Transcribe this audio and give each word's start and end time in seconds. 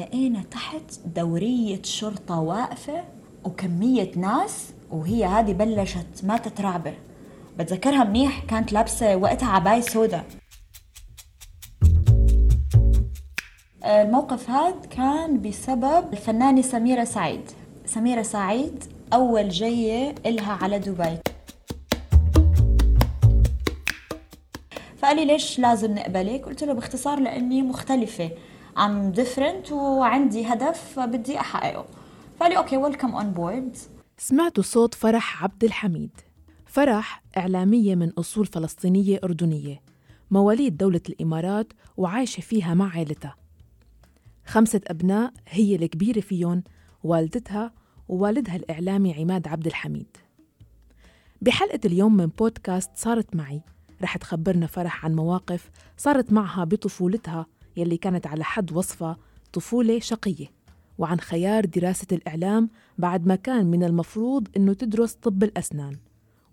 لقينا 0.00 0.42
تحت 0.42 1.00
دورية 1.06 1.82
شرطة 1.82 2.40
واقفة 2.40 3.04
وكمية 3.44 4.10
ناس 4.16 4.72
وهي 4.90 5.24
هذه 5.24 5.52
بلشت 5.52 6.24
ما 6.24 6.36
تترعبر 6.36 6.94
بتذكرها 7.58 8.04
منيح؟ 8.04 8.44
كانت 8.44 8.72
لابسة 8.72 9.16
وقتها 9.16 9.48
عباية 9.48 9.80
سودا 9.80 10.24
الموقف 13.84 14.50
هذا 14.50 14.80
كان 14.90 15.42
بسبب 15.42 16.12
الفنانة 16.12 16.62
سميرة 16.62 17.04
سعيد. 17.04 17.50
سميرة 17.86 18.22
سعيد 18.22 18.84
أول 19.12 19.48
جية 19.48 20.14
إلها 20.26 20.52
على 20.52 20.78
دبي. 20.78 21.16
فقال 24.98 25.16
لي 25.16 25.24
ليش 25.24 25.58
لازم 25.58 25.94
نقبلك؟ 25.94 26.44
قلت 26.44 26.64
له 26.64 26.72
باختصار 26.72 27.20
لأني 27.20 27.62
مختلفة. 27.62 28.30
I'm 28.80 29.12
different 29.12 29.72
وعندي 29.72 30.46
هدف 30.46 30.98
بدي 30.98 31.40
أحققه. 31.40 31.84
فقال 32.38 32.52
okay 32.52 32.76
welcome 32.76 33.14
on 33.14 33.30
board 33.32 33.76
سمعتوا 34.18 34.62
صوت 34.62 34.94
فرح 34.94 35.44
عبد 35.44 35.64
الحميد. 35.64 36.10
فرح 36.66 37.22
إعلامية 37.36 37.94
من 37.94 38.10
أصول 38.10 38.46
فلسطينية 38.46 39.20
أردنية. 39.24 39.82
مواليد 40.30 40.76
دولة 40.76 41.00
الإمارات 41.08 41.72
وعايشة 41.96 42.40
فيها 42.40 42.74
مع 42.74 42.90
عائلتها. 42.94 43.36
خمسة 44.46 44.80
أبناء 44.86 45.32
هي 45.48 45.76
الكبيرة 45.76 46.20
فيهم 46.20 46.62
والدتها 47.04 47.72
ووالدها 48.08 48.56
الإعلامي 48.56 49.14
عماد 49.14 49.48
عبد 49.48 49.66
الحميد. 49.66 50.16
بحلقة 51.42 51.80
اليوم 51.84 52.16
من 52.16 52.26
بودكاست 52.26 52.90
صارت 52.94 53.36
معي. 53.36 53.62
رح 54.02 54.16
تخبرنا 54.16 54.66
فرح 54.66 55.04
عن 55.04 55.14
مواقف 55.14 55.70
صارت 55.96 56.32
معها 56.32 56.64
بطفولتها 56.64 57.46
يلي 57.76 57.96
كانت 57.96 58.26
على 58.26 58.44
حد 58.44 58.72
وصفها 58.72 59.16
طفولة 59.52 59.98
شقية 60.00 60.46
وعن 60.98 61.20
خيار 61.20 61.64
دراسة 61.64 62.06
الإعلام 62.12 62.70
بعد 62.98 63.26
ما 63.26 63.34
كان 63.34 63.66
من 63.66 63.84
المفروض 63.84 64.48
أنه 64.56 64.72
تدرس 64.72 65.12
طب 65.12 65.42
الأسنان 65.42 65.96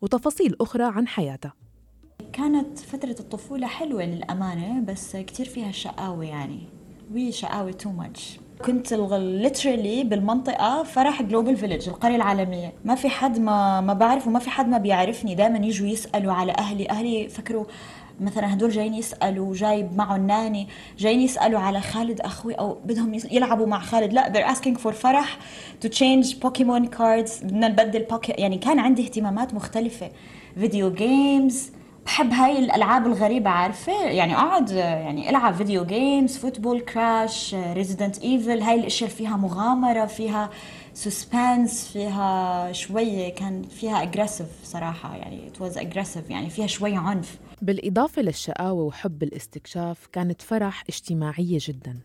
وتفاصيل 0.01 0.55
أخرى 0.61 0.83
عن 0.83 1.07
حياتها. 1.07 1.53
كانت 2.33 2.79
فترة 2.79 3.15
الطفولة 3.19 3.67
حلوة 3.67 4.05
للأمانة 4.05 4.81
بس 4.81 5.15
كتير 5.15 5.45
فيها 5.45 5.71
شقاوة 5.71 6.25
يعني. 6.25 6.59
وي 7.13 7.31
شقاوة 7.31 7.71
too 7.71 7.91
much 7.91 8.39
كنت 8.65 8.93
literally 8.93 10.03
بالمنطقة 10.03 10.83
فرح 10.83 11.21
Global 11.21 11.57
Village 11.57 11.89
القرية 11.89 12.15
العالمية. 12.15 12.73
ما 12.85 12.95
في 12.95 13.09
حد 13.09 13.39
ما 13.39 13.81
ما 13.81 13.93
بعرف 13.93 14.27
وما 14.27 14.39
في 14.39 14.49
حد 14.49 14.67
ما 14.67 14.77
بيعرفني. 14.77 15.35
دائما 15.35 15.57
يجوا 15.65 15.87
يسألوا 15.87 16.33
على 16.33 16.51
أهلي 16.51 16.89
أهلي 16.89 17.29
فكروا 17.29 17.65
مثلا 18.19 18.53
هدول 18.53 18.69
جايين 18.69 18.93
يسألوا 18.93 19.55
جايب 19.55 19.97
معه 19.97 20.15
ال 20.15 20.24
nanny 20.24 20.67
جايين 20.97 21.21
يسألوا 21.21 21.59
على 21.59 21.81
خالد 21.81 22.21
أخوي 22.21 22.53
أو 22.53 22.77
بدهم 22.85 23.13
يلعبوا 23.31 23.67
مع 23.67 23.79
خالد. 23.79 24.13
لا 24.13 24.33
they're 24.33 24.55
asking 24.55 24.77
for 24.77 24.91
فرح 24.91 25.37
to 25.85 25.89
change 25.89 26.39
Pokémon 26.41 26.85
cards 26.85 27.39
بدنا 27.43 27.67
نبدل 27.67 28.03
بوكي 28.03 28.31
يعني 28.31 28.57
كان 28.57 28.79
عندي 28.79 29.03
اهتمامات 29.03 29.53
مختلفة. 29.53 30.11
video 30.55 30.93
games 30.93 31.71
بحب 32.05 32.33
هاي 32.33 32.59
الألعاب 32.59 33.07
الغريبة 33.07 33.49
عارفة؟ 33.49 34.03
يعني 34.03 34.35
أقعد 34.35 34.69
يعني 34.71 35.29
ألعب 35.29 35.53
video 35.53 35.85
games 35.85 36.37
football 36.37 36.79
Crash 36.79 37.55
Resident 37.73 38.23
Evil 38.23 38.61
هاي 38.61 38.79
الأشياء 38.79 39.09
فيها 39.09 39.37
مغامرة 39.37 40.05
فيها 40.05 40.49
suspense 40.93 41.87
فيها 41.93 42.71
شوية 42.71 43.33
كان 43.33 43.63
فيها 43.63 44.03
aggressive 44.03 44.47
صراحة. 44.63 45.15
يعني 45.15 45.47
it 45.47 45.61
was 45.61 45.77
aggressive 45.77 46.29
يعني 46.29 46.49
فيها 46.49 46.67
شوية 46.67 46.97
عنف. 46.97 47.37
بالإضافة 47.61 48.21
للشقاوة 48.21 48.83
وحب 48.83 49.23
الاستكشاف 49.23 50.07
كانت 50.11 50.41
فرح 50.41 50.83
اجتماعية 50.89 51.57
جدا. 51.61 51.97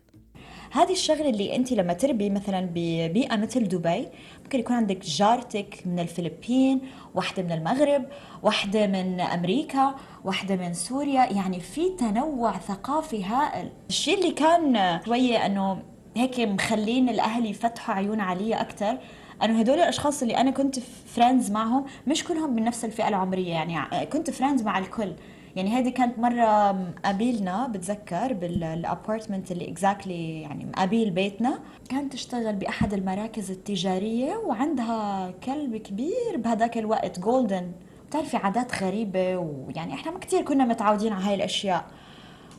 هذه 0.71 0.91
الشغلة 0.91 1.29
اللي 1.29 1.55
أنت 1.55 1.71
لما 1.71 1.93
تربي 1.93 2.29
مثلا 2.29 2.61
ببيئة 2.61 3.35
مثل 3.35 3.67
دبي 3.67 4.07
ممكن 4.43 4.59
يكون 4.59 4.75
عندك 4.75 5.05
جارتك 5.05 5.83
من 5.85 5.99
الفلبين 5.99 6.81
واحدة 7.15 7.43
من 7.43 7.51
المغرب 7.51 8.05
واحدة 8.43 8.87
من 8.87 9.21
أمريكا 9.21 9.95
واحدة 10.23 10.55
من 10.55 10.73
سوريا. 10.73 11.33
يعني 11.33 11.59
في 11.59 11.89
تنوع 11.89 12.57
ثقافي 12.57 13.23
هائل. 13.23 13.69
الشيء 13.89 14.17
اللي 14.17 14.31
كان 14.31 14.99
شوية 15.05 15.45
إنه 15.45 15.81
هيك 16.15 16.39
مخلين 16.39 17.09
الأهل 17.09 17.45
يفتحوا 17.45 17.95
عيون 17.95 18.19
علي 18.19 18.53
أكثر 18.53 18.97
إنه 19.43 19.59
هدول 19.59 19.75
الأشخاص 19.75 20.21
اللي 20.21 20.37
أنا 20.37 20.51
كنت 20.51 20.79
friends 21.05 21.51
معهم 21.51 21.85
مش 22.07 22.23
كلهم 22.23 22.55
من 22.55 22.63
نفس 22.63 22.85
الفئة 22.85 23.07
العمرية. 23.07 23.51
يعني 23.51 24.05
كنت 24.05 24.29
friends 24.29 24.61
مع 24.61 24.79
الكل. 24.79 25.13
يعني 25.55 25.69
هذه 25.69 25.89
كانت 25.89 26.19
مرة 26.19 26.71
قابلنا 27.05 27.67
بتذكر 27.67 28.33
بال 28.33 28.55
apartment 28.55 29.51
اللي 29.51 29.71
exactly 29.71 30.41
يعني 30.41 30.65
مقابل 30.65 31.09
بيتنا. 31.09 31.59
كانت 31.89 32.13
تشتغل 32.13 32.55
بأحد 32.55 32.93
المراكز 32.93 33.51
التجارية 33.51 34.35
وعندها 34.35 35.31
كلب 35.43 35.75
كبير 35.75 36.37
بهذاك 36.37 36.77
الوقت 36.77 37.19
golden 37.19 37.71
بتعرفي 38.07 38.37
عادات 38.37 38.83
غريبة 38.83 39.37
ويعني 39.37 39.93
إحنا 39.93 40.11
ما 40.11 40.19
كثير 40.19 40.41
كنا 40.41 40.65
متعودين 40.65 41.13
على 41.13 41.25
هاي 41.25 41.35
الأشياء. 41.35 41.85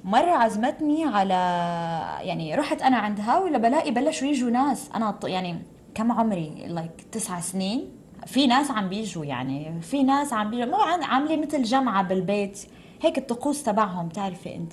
مرة 0.04 0.30
عزمتني 0.30 1.04
على 1.04 1.34
يعني 2.22 2.54
رحت 2.54 2.82
أنا 2.82 2.96
عندها 2.96 3.38
ولا 3.38 3.58
بلاقي 3.58 3.90
بلشوا 3.90 4.28
يجوا 4.28 4.50
ناس. 4.50 4.90
أنا 4.94 5.18
يعني 5.24 5.62
كم 5.94 6.12
عمري؟ 6.12 6.64
like 6.66 7.04
تسعة 7.12 7.40
سنين. 7.40 7.90
في 8.26 8.46
ناس 8.46 8.70
عم 8.70 8.88
بيجوا 8.88 9.24
يعني 9.24 9.80
في 9.80 10.02
ناس 10.02 10.32
عم 10.32 10.50
بيجوا. 10.50 10.66
مو 10.66 10.76
عاملة 11.02 11.36
مثل 11.36 11.62
جمعة 11.62 12.02
بالبيت. 12.02 12.60
هيك 13.04 13.18
الطقوس 13.18 13.62
تبعهم 13.62 14.08
تعرفي 14.08 14.54
انت 14.54 14.72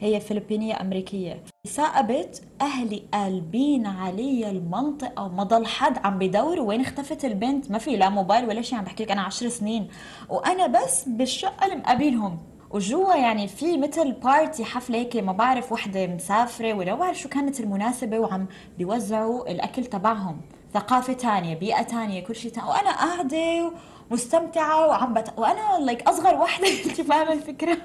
هي 0.00 0.20
فلبينية 0.20 0.80
أمريكية. 0.80 1.42
ثاقبت 1.68 2.42
أهلي 2.60 3.02
قلبين 3.14 3.86
علي 3.86 4.50
المنطقة 4.50 5.24
وما 5.24 5.42
ضل 5.42 5.66
حد 5.66 5.98
عم 6.06 6.18
بدور 6.18 6.60
وين 6.60 6.80
اختفت 6.80 7.24
البنت. 7.24 7.70
ما 7.70 7.78
في 7.78 7.96
لا 7.96 8.08
موبايل 8.08 8.48
ولا 8.48 8.62
شيء 8.62 8.78
عم 8.78 8.84
بحكي 8.84 9.04
لك 9.04 9.10
أنا 9.10 9.22
عشر 9.22 9.48
سنين. 9.48 9.88
وأنا 10.28 10.66
بس 10.66 11.08
بالشقة 11.08 11.64
اللي 11.66 11.76
مقابلهم. 11.76 12.38
وجوا 12.70 13.14
يعني 13.14 13.48
في 13.48 13.76
مثل 13.76 14.12
بارتي 14.12 14.64
حفلة 14.64 14.98
هيك 14.98 15.16
ما 15.16 15.32
بعرف 15.32 15.72
وحدة 15.72 16.06
مسافرة 16.06 16.72
ولا 16.72 16.94
بعرف 16.94 17.18
شو 17.18 17.28
كانت 17.28 17.60
المناسبة 17.60 18.18
وعم 18.18 18.46
بيوزعوا 18.78 19.50
الأكل 19.50 19.84
تبعهم. 19.84 20.40
ثقافة 20.74 21.12
تانية 21.12 21.54
بيئة 21.54 21.82
تانية 21.82 22.24
كل 22.24 22.34
شيء 22.34 22.50
تاني 22.52 22.68
وأنا 22.68 22.90
قاعدة 22.90 23.72
مستمتعة 24.12 24.86
وعم 24.86 25.14
بت... 25.14 25.32
وأنا 25.36 25.84
like 25.84 26.08
أصغر 26.08 26.34
وحده 26.34 26.68
أنت 26.86 27.00
فاهمة 27.00 27.32
الفكرة؟ 27.32 27.78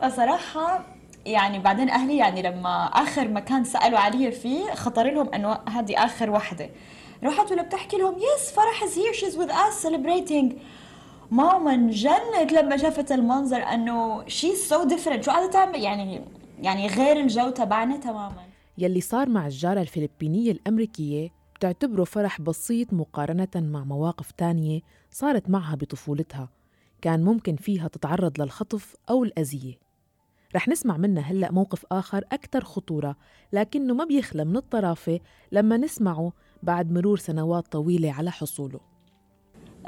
فصراحة 0.00 0.84
يعني 1.26 1.58
بعدين 1.58 1.90
أهلي 1.90 2.16
يعني 2.16 2.42
لما 2.42 2.84
آخر 2.84 3.28
مكان 3.28 3.64
سألوا 3.64 3.98
علي 3.98 4.30
فيه 4.32 4.74
خطر 4.74 5.10
لهم 5.10 5.34
إنه 5.34 5.58
هذه 5.68 6.04
آخر 6.04 6.30
وحده 6.30 6.70
رحت 7.24 7.52
ولا 7.52 7.62
بتحكي 7.62 7.96
لهم 7.96 8.14
yes 8.14 8.50
فرح 8.50 8.82
is 8.82 8.98
here 8.98 9.12
she's 9.12 9.38
with 9.38 9.50
us 9.50 9.82
celebrating 9.82 10.52
ماما 11.30 11.74
انجنت 11.74 12.52
لما 12.52 12.76
شافت 12.76 13.12
المنظر 13.12 13.62
إنه 13.62 14.24
شي 14.28 14.54
so 14.56 14.84
different 14.84 15.24
شو 15.24 15.30
قاعدة 15.30 15.50
تعمل؟ 15.50 15.82
يعني 15.82 16.24
يعني 16.62 16.86
غير 16.86 17.20
الجو 17.20 17.50
تبعنا 17.50 17.96
تماما. 17.96 18.42
يلي 18.78 19.00
صار 19.00 19.28
مع 19.28 19.46
الجارة 19.46 19.80
الفلبينية 19.80 20.52
الأمريكية 20.52 21.30
بتعتبره 21.64 22.04
فرح 22.04 22.40
بسيط 22.40 22.92
مقارنة 22.92 23.48
مع 23.56 23.84
مواقف 23.84 24.30
تانية 24.30 24.80
صارت 25.10 25.50
معها 25.50 25.74
بطفولتها. 25.74 26.48
كان 27.02 27.24
ممكن 27.24 27.56
فيها 27.56 27.88
تتعرض 27.88 28.40
للخطف 28.40 28.96
أو 29.10 29.24
الأذية. 29.24 29.74
رح 30.56 30.68
نسمع 30.68 30.96
منها 30.96 31.22
هلأ 31.22 31.52
موقف 31.52 31.86
آخر 31.92 32.24
أكثر 32.32 32.64
خطورة 32.64 33.16
لكنه 33.52 33.94
ما 33.94 34.04
بيخلى 34.04 34.44
من 34.44 34.56
الطرافة 34.56 35.20
لما 35.52 35.76
نسمعه 35.76 36.32
بعد 36.62 36.92
مرور 36.92 37.18
سنوات 37.18 37.66
طويلة 37.68 38.12
على 38.12 38.30
حصوله. 38.30 38.80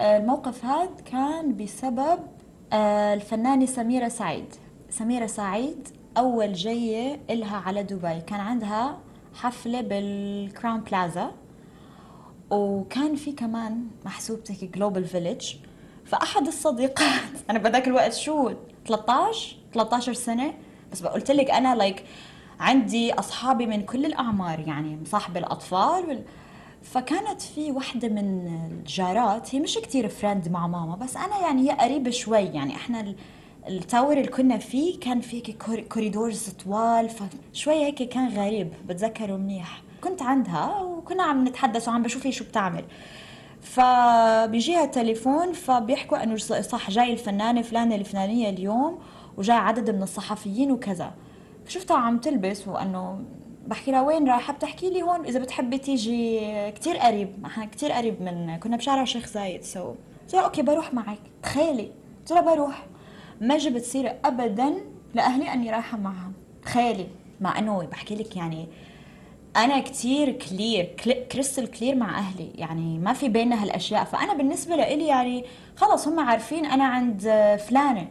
الموقف 0.00 0.64
هذا 0.64 1.00
كان 1.04 1.56
بسبب 1.56 2.19
آه، 2.72 3.14
الفنانة 3.14 3.66
سميرة 3.66 4.08
سعيد. 4.08 4.54
سميرة 4.91 5.26
سعيد 5.26 5.88
أول 6.16 6.53
جية 6.53 7.20
إلها 7.31 7.56
على 7.56 7.82
دبي. 7.82 8.20
كان 8.20 8.41
عندها 8.41 8.98
حفلة 9.34 9.81
بالكراون 9.81 10.81
بلازا. 10.81 11.45
وكان 12.50 13.16
في 13.16 13.32
كمان 13.32 13.87
محسوبتك 14.04 14.64
جلوبال 14.64 15.04
فيليج 15.04 15.54
فأحد 16.04 16.46
الصديقات 16.46 17.31
أنا 17.50 17.58
بذاك 17.58 17.88
الوقت 17.88 18.14
شو 18.14 18.52
13 18.87 19.56
13 19.75 20.12
سنة 20.12 20.54
بس 20.93 21.02
قلت 21.02 21.31
لك 21.31 21.50
أنا 21.50 21.75
like 21.75 22.02
عندي 22.60 23.12
أصحابي 23.12 23.66
من 23.66 23.82
كل 23.82 24.06
الأعمار 24.06 24.60
يعني 24.60 24.98
مصاحبة 25.02 25.40
الأطفال 25.40 26.22
فكانت 26.82 27.43
في 27.43 27.72
وحدة 27.72 28.08
من 28.08 28.46
الجارات 28.70 29.54
هي 29.54 29.60
مش 29.60 29.78
كتير 29.78 30.08
friend 30.08 30.49
مع 30.49 30.66
ماما 30.66 30.96
بس 30.96 31.16
أنا 31.16 31.38
يعني 31.38 31.70
هي 31.70 31.76
قريبة 31.76 32.10
شوي 32.10 32.38
يعني 32.38 32.75
إحنا 32.75 33.14
ال 33.69 33.76
tower 33.76 34.17
اللي 34.16 34.28
كنا 34.28 34.58
فيه 34.58 35.00
كان 35.00 35.20
في 35.20 35.54
corridors 35.93 36.49
طوال 36.49 37.08
فشوي 37.08 37.75
هيك 37.75 38.02
كان 38.02 38.28
غريب 38.28 38.72
بتذكره 38.88 39.37
منيح. 39.37 39.82
كنت 40.06 40.23
عندها 40.23 40.81
وكنا 40.81 41.23
عم 41.23 41.49
نتحدث 41.49 41.88
وعم 41.88 42.03
بشوف 42.03 42.26
هي 42.26 42.32
شو 42.32 42.44
بتعمل. 42.44 42.85
فبيجيها 43.61 44.87
تليفون 44.87 45.53
فبيحكوا 45.53 46.23
إنه 46.23 46.37
صح 46.37 46.91
جاي 46.91 47.12
الفنانة 47.12 47.62
فلانة 47.62 47.94
الفلانية 47.94 48.50
اليوم 48.50 48.99
وجاي 49.37 49.56
عدد 49.56 49.91
من 49.91 50.03
الصحفيين 50.03 50.73
وكذا. 50.73 51.12
شفتها 51.69 51.97
عم 51.97 52.19
تلبس 52.19 52.69
وإنه 52.69 53.19
بحكي 53.67 53.91
لها 53.91 54.03
وين 54.03 54.29
رايحة؟ 54.29 54.53
بتحكي 54.53 54.91
لي 54.91 55.03
هون 55.03 55.25
إذا 55.25 55.38
بتحبي 55.38 55.79
تيجي 55.79 56.41
كتير 56.70 56.97
قريب. 56.97 57.47
إحنا 57.47 57.64
كتير 57.64 57.93
قريب 57.93 58.23
من 58.23 58.56
كنا 58.56 58.76
بشارع 58.76 59.05
شيخ 59.05 59.26
زايد 59.26 59.62
so 59.62 59.94
قلت 60.23 60.35
لها 60.35 60.43
okay 60.43 60.62
بروح 60.62 60.94
معك. 60.94 61.19
تخيلي. 61.43 61.93
قلت 62.19 62.31
لها 62.32 62.41
بروح. 62.41 62.87
ما 63.41 63.59
جبت 63.59 63.82
سيرة 63.82 64.17
ابدا 64.25 64.75
لأهلي 65.14 65.52
إني 65.52 65.70
رايحة 65.70 65.99
معهم. 65.99 66.32
تخيلي. 66.62 67.06
مع 67.41 67.59
إنه 67.59 67.82
بحكي 67.82 68.14
لك 68.14 68.37
يعني 68.37 68.69
أنا 69.56 69.81
كتير 69.81 70.32
clear 70.32 70.84
crystal 71.32 71.70
clear 71.70 71.94
مع 71.94 72.19
أهلي. 72.19 72.50
يعني 72.55 72.99
ما 72.99 73.12
في 73.12 73.29
بيننا 73.29 73.62
هالأشياء. 73.62 74.05
فأنا 74.05 74.35
بالنسبة 74.35 74.76
لإلي 74.76 75.06
يعني 75.06 75.44
خلص 75.76 76.08
هم 76.08 76.20
عارفين 76.20 76.67
أنا 76.67 76.85
عند 76.85 77.20
فلانة. 77.69 78.08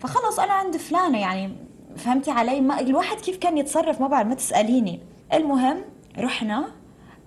فخلص 0.00 0.38
أنا 0.38 0.52
عند 0.52 0.76
فلانة. 0.76 1.20
يعني 1.20 1.56
فهمتي 1.96 2.30
علي؟ 2.30 2.60
ما 2.60 2.80
الواحد 2.80 3.16
كيف 3.16 3.36
كان 3.36 3.58
يتصرف؟ 3.58 4.00
ما 4.00 4.08
بعرف 4.08 4.28
ما 4.28 4.34
تسأليني. 4.34 5.00
المهم 5.32 5.84
رحنا 6.18 6.64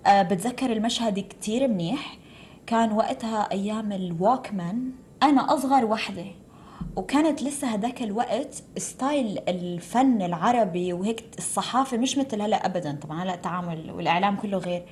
أه 0.06 0.22
بتذكر 0.22 0.72
المشهد 0.72 1.20
كتير 1.20 1.68
منيح. 1.68 2.18
كان 2.68 2.92
وقتها 2.92 3.52
أيام 3.52 3.92
ال 3.92 4.03
Walkman. 4.03 4.92
أنا 5.24 5.54
أصغر 5.54 5.86
وحدة. 5.86 6.26
وكانت 6.98 7.44
لسه 7.44 7.68
هذاك 7.68 8.02
الوقت 8.02 8.64
style 8.78 9.40
الفن 9.48 10.22
العربي 10.22 10.94
وهيك 10.94 11.24
الصحافة 11.38 11.98
مش 11.98 12.18
مثل 12.18 12.42
هلا 12.42 12.66
ابدا. 12.66 13.00
طبعا 13.02 13.24
هلا 13.24 13.34
التعامل 13.34 13.92
والإعلام 13.92 14.36
كله 14.36 14.58
غير. 14.58 14.84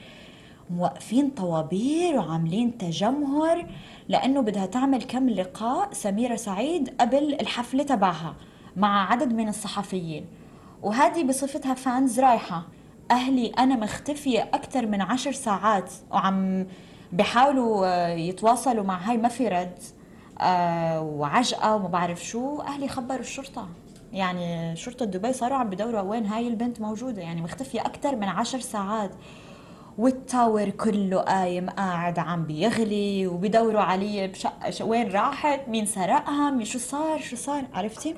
موقفين 0.69 1.29
طوابير 1.29 2.15
وعاملين 2.15 2.77
تجمهر 2.77 3.65
لأنه 4.09 4.41
بدها 4.41 4.65
تعمل 4.65 5.03
كم 5.03 5.29
لقاء 5.29 5.93
سميرة 5.93 6.35
سعيد 6.35 6.89
قبل 6.99 7.33
الحفلة 7.33 7.83
تبعها 7.83 8.35
مع 8.75 9.11
عدد 9.11 9.33
من 9.33 9.47
الصحفيين. 9.47 10.25
وهذه 10.83 11.23
بصفتها 11.23 11.73
fans 11.73 12.19
رايحة. 12.19 12.63
أهلي 13.11 13.47
أنا 13.47 13.75
مختفية 13.75 14.49
أكثر 14.53 14.85
من 14.85 15.01
عشر 15.01 15.31
ساعات 15.31 15.91
وعم 16.11 16.67
بحاولوا 17.11 18.07
يتواصلوا 18.07 18.83
مع 18.83 18.97
هاي 18.97 19.17
ما 19.17 19.27
في 19.27 19.47
رد. 19.47 19.79
آه 20.41 21.01
وعجقة 21.01 21.75
وما 21.75 21.87
بعرف 21.87 22.25
شو. 22.25 22.61
أهلي 22.61 22.87
خبروا 22.87 23.19
الشرطة. 23.19 23.67
يعني 24.13 24.75
شرطة 24.75 25.05
دبي 25.05 25.33
صاروا 25.33 25.57
عم 25.57 25.69
بدوروا 25.69 26.01
وين 26.01 26.25
هاي 26.25 26.47
البنت 26.47 26.81
موجودة؟ 26.81 27.21
يعني 27.21 27.41
مختفية 27.41 27.81
أكثر 27.81 28.15
من 28.15 28.27
عشر 28.27 28.59
ساعات. 28.59 29.11
والتاور 29.97 30.69
كله 30.69 31.19
قايم 31.19 31.69
قاعد 31.69 32.19
عم 32.19 32.45
بيغلي 32.45 33.27
وبيدوروا 33.27 33.81
علي 33.81 34.27
بشقة 34.27 34.85
وين 34.85 35.11
راحت؟ 35.11 35.67
مين 35.67 35.85
سرقها؟ 35.85 36.63
شو 36.63 36.79
صار؟ 36.79 37.19
شو 37.19 37.35
صار؟ 37.35 37.63
عرفتي؟ 37.73 38.15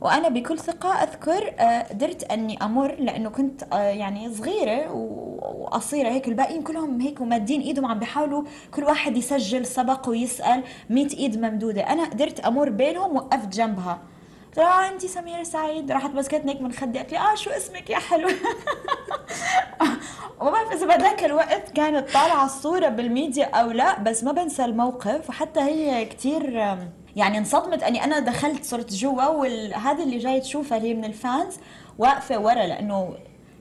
وأنا 0.00 0.28
بكل 0.28 0.58
ثقة 0.58 0.88
أذكر 0.88 1.54
آه، 1.58 1.82
قدرت 1.82 2.24
أني 2.32 2.62
أمر 2.62 2.94
لأنه 2.94 3.30
كنت 3.30 3.62
آه، 3.72 3.76
يعني 3.76 4.34
صغيرة 4.34 4.90
وقصيره 5.74 6.08
هيك 6.08 6.28
الباقيين 6.28 6.62
كلهم 6.62 7.00
هيك 7.00 7.20
ومادين 7.20 7.60
إيدهم 7.60 7.86
عم 7.86 7.98
بيحاولوا 7.98 8.42
كل 8.70 8.84
واحد 8.84 9.16
يسجل 9.16 9.66
سبق 9.66 10.08
ويسأل 10.08 10.62
100 10.90 11.08
إيد 11.18 11.38
ممدودة. 11.38 11.82
أنا 11.82 12.04
قدرت 12.04 12.40
أمر 12.40 12.68
بينهم 12.68 13.16
وقفت 13.16 13.48
جنبها. 13.48 13.98
لها 14.56 14.86
آه 14.86 14.88
انت 14.88 15.06
سميرة 15.06 15.42
سعيد. 15.42 15.92
راحت 15.92 16.10
مسكتني 16.10 16.52
هيك 16.52 16.60
من 16.60 16.72
خدي 16.72 16.98
قالت 16.98 17.12
لي 17.12 17.18
آه 17.18 17.34
شو 17.34 17.50
اسمك 17.50 17.90
يا 17.90 17.98
حلو؟ 17.98 18.28
وما 20.40 20.50
بعرف 20.50 20.72
إذا 20.72 20.86
بهذاك 20.86 21.24
الوقت 21.24 21.70
كانت 21.70 22.10
طالعة 22.10 22.44
الصورة 22.44 22.88
بالميديا 22.88 23.44
أو 23.44 23.70
لا 23.70 24.00
بس 24.00 24.24
ما 24.24 24.32
بنسى 24.32 24.64
الموقف. 24.64 25.28
وحتى 25.28 25.60
هي 25.60 26.04
كثير 26.04 26.50
يعني 27.16 27.38
انصدمت 27.38 27.82
أني 27.82 28.04
أنا 28.04 28.18
دخلت 28.18 28.64
صرت 28.64 28.94
جوا 28.94 29.26
وهذا 29.26 30.02
اللي 30.02 30.18
جاي 30.18 30.40
تشوفها 30.40 30.78
اللي 30.78 30.94
من 30.94 31.04
الفانز 31.04 31.58
واقفة 31.98 32.38
ورا 32.38 32.66
لأنه 32.66 33.14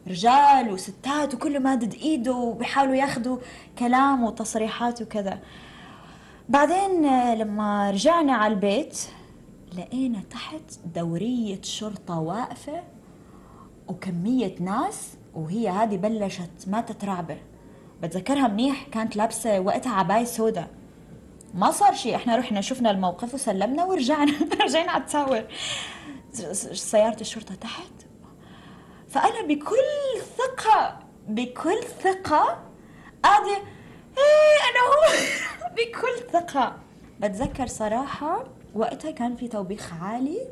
رجال 0.07 0.71
وستات 0.71 1.33
وكله 1.33 1.59
مادد 1.59 1.93
إيده 1.93 2.33
وبيحاولوا 2.33 2.95
ياخذوا 2.95 3.37
كلام 3.79 4.23
وتصريحات 4.23 5.01
وكذا. 5.01 5.39
بعدين 6.49 7.01
لما 7.33 7.91
رجعنا 7.91 8.33
على 8.33 8.53
البيت 8.53 8.99
لقينا 9.77 10.19
تحت 10.29 10.61
دورية 10.95 11.61
شرطة 11.61 12.19
واقفة 12.19 12.83
وكمية 13.87 14.55
ناس 14.59 15.13
وهي 15.33 15.69
هذه 15.69 15.97
بلشت 15.97 16.67
ما 16.67 16.81
تترعبر. 16.81 17.37
بتذكرها 18.01 18.47
منيح 18.47 18.87
كانت 18.91 19.15
لابسة 19.15 19.59
وقتها 19.59 19.91
عباية 19.93 20.25
سوداء 20.25 20.67
ما 21.53 21.71
صار 21.71 21.93
شيء 21.93 22.15
إحنا 22.15 22.35
رحنا 22.35 22.61
شفنا 22.61 22.91
الموقف 22.91 23.33
وسلمنا 23.33 23.83
ورجعنا. 23.83 24.33
رجعنا 24.63 24.91
على 24.91 25.01
التاور. 25.01 25.43
سيارة 26.73 27.21
الشرطة 27.21 27.55
تحت 27.55 27.93
فأنا 29.13 29.41
بكل 29.47 30.21
ثقة 30.37 30.99
بكل 31.27 31.83
ثقة 32.03 32.59
قاعدة 33.23 33.57
إيه 34.17 34.59
أنا 34.69 34.79
هو 34.89 35.13
بكل 35.77 36.31
ثقة. 36.31 36.77
بتذكر 37.19 37.67
صراحة 37.67 38.43
وقتها 38.75 39.11
كان 39.11 39.35
في 39.35 39.47
توبيخ 39.47 39.93
عالي 40.01 40.47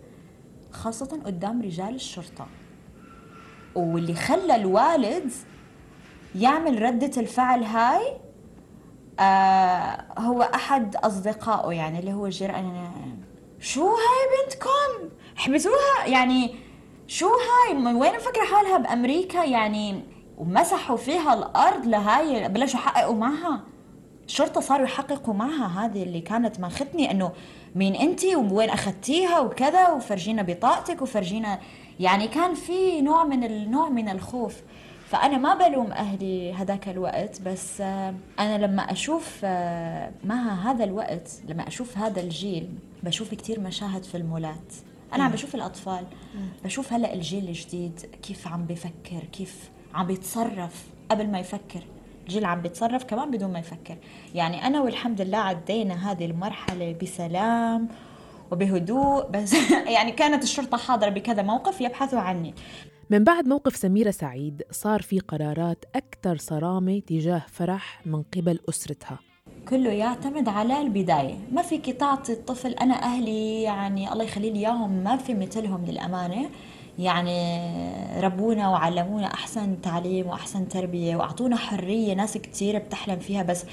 خاصة 0.72 1.22
قدام 1.26 1.62
رجال 1.62 1.96
الشرطة. 1.96 2.48
واللي 3.76 4.16
خلى 4.16 4.56
الوالد 4.56 5.32
يعمل 6.36 6.82
ردة 6.82 7.22
الفعل 7.22 7.64
هاي 7.64 8.18
آه 9.20 10.06
هو 10.18 10.42
أحد 10.42 10.96
أصدقائه 10.96 11.72
يعني 11.78 12.00
اللي 12.00 12.14
هو 12.14 12.30
جيران 12.30 12.88
شو 13.60 13.88
هاي 13.88 14.44
بنتكم؟ 14.46 15.10
حبسوها 15.36 16.06
يعني 16.06 16.56
شو 17.12 17.28
هاي؟ 17.28 17.76
وين 17.76 18.16
مفكره 18.16 18.44
حالها 18.44 18.78
بأمريكا 18.78 19.44
يعني؟ 19.44 20.02
ومسحوا 20.38 20.98
فيها 20.98 21.34
الأرض 21.34 21.86
لهاي 21.86 22.50
بلشوا 22.50 22.80
يحققوا 22.80 23.16
معها. 23.16 23.64
الشرطة 24.26 24.62
صاروا 24.62 24.86
يحققوا 24.86 25.34
معها 25.34 25.86
هذه 25.86 26.04
اللي 26.04 26.22
كانت 26.22 26.60
ماخذتني 26.60 27.12
إنه 27.12 27.32
مين 27.76 27.96
انت 27.96 28.26
وين 28.26 28.70
أخذتيها 28.70 29.40
وكذا 29.40 29.90
وفرجينا 29.90 30.42
بطاقتك 30.42 31.02
وفرجينا 31.02 31.60
يعني 32.00 32.28
كان 32.28 32.54
في 32.54 33.02
نوع 33.02 33.24
من 33.24 33.44
النوع 33.44 33.90
من 33.90 34.10
الخوف. 34.10 34.56
فأنا 35.10 35.38
ما 35.38 35.54
بلوم 35.54 35.92
أهلي 35.92 36.54
هذاك 36.54 36.90
الوقت 36.90 37.42
بس 37.42 37.82
آه، 37.82 38.14
أنا 38.40 38.66
لما 38.66 38.92
أشوف 38.92 39.40
آه، 39.44 40.12
مع 40.24 40.54
هذا 40.54 40.84
الوقت 40.84 41.30
لما 41.48 41.68
أشوف 41.68 41.98
هذا 41.98 42.22
الجيل 42.22 42.70
بشوف 43.04 43.32
كتير 43.32 43.60
مشاهد 43.60 44.04
في 44.04 44.18
المولات. 44.18 44.91
أنا 45.14 45.24
عم 45.24 45.32
بشوف 45.32 45.56
الأطفال 45.56 46.06
بشوف 46.64 46.94
هلأ 46.94 47.14
الجيل 47.14 47.48
الجديد 47.48 48.00
كيف 48.24 48.48
عم 48.48 48.66
بفكر 48.66 49.24
كيف 49.32 49.70
عم 49.94 50.08
بيتصرف 50.08 50.86
قبل 51.12 51.28
ما 51.28 51.40
يفكر. 51.40 51.84
الجيل 52.28 52.46
عم 52.46 52.62
بيتصرف 52.62 53.04
كمان 53.04 53.32
بدون 53.32 53.52
ما 53.52 53.60
يفكر. 53.60 53.98
يعني 54.36 54.68
أنا 54.68 54.82
والحمد 54.82 55.22
لله 55.22 55.38
عدينا 55.38 56.12
هذه 56.12 56.26
المرحلة 56.26 56.96
بسلام 57.02 57.88
وبهدوء 58.52 59.30
بس 59.30 59.54
يعني 59.96 60.12
كانت 60.12 60.44
الشرطة 60.44 60.78
حاضرة 60.78 61.10
بكذا 61.10 61.42
موقف 61.42 61.82
يبحثوا 61.82 62.20
عني. 62.20 62.54
من 63.10 63.24
بعد 63.24 63.48
موقف 63.48 63.76
سميرة 63.76 64.12
سعيد 64.12 64.64
صار 64.72 65.02
في 65.02 65.20
قرارات 65.20 65.86
أكثر 65.96 66.38
صرامة 66.38 67.00
تجاه 67.00 67.46
فرح 67.52 68.02
من 68.06 68.24
قبل 68.24 68.60
أسرتها. 68.70 69.31
كله 69.70 69.90
يعتمد 69.90 70.50
على 70.50 70.82
البداية. 70.82 71.38
ما 71.52 71.62
فيك 71.62 71.90
تعطي 71.90 72.34
الطفل 72.34 72.74
أنا 72.74 73.04
أهلي 73.04 73.62
يعني 73.62 74.12
الله 74.14 74.24
يخلي 74.24 74.50
لي 74.50 74.60
إياهم 74.60 74.92
ما 74.92 75.18
في 75.18 75.34
مثلهم 75.34 75.86
للأمانة. 75.86 76.50
يعني 77.00 77.60
ربونا 78.22 78.70
وعلمونا 78.70 79.28
أحسن 79.34 79.82
تعليم 79.82 80.28
وأحسن 80.28 80.68
تربية 80.68 81.16
وأعطونا 81.16 81.56
حرية 81.56 82.14
ناس 82.14 82.38
كتير 82.38 82.80
بتحلم 82.80 83.20
فيها. 83.20 83.44
بس 83.44 83.66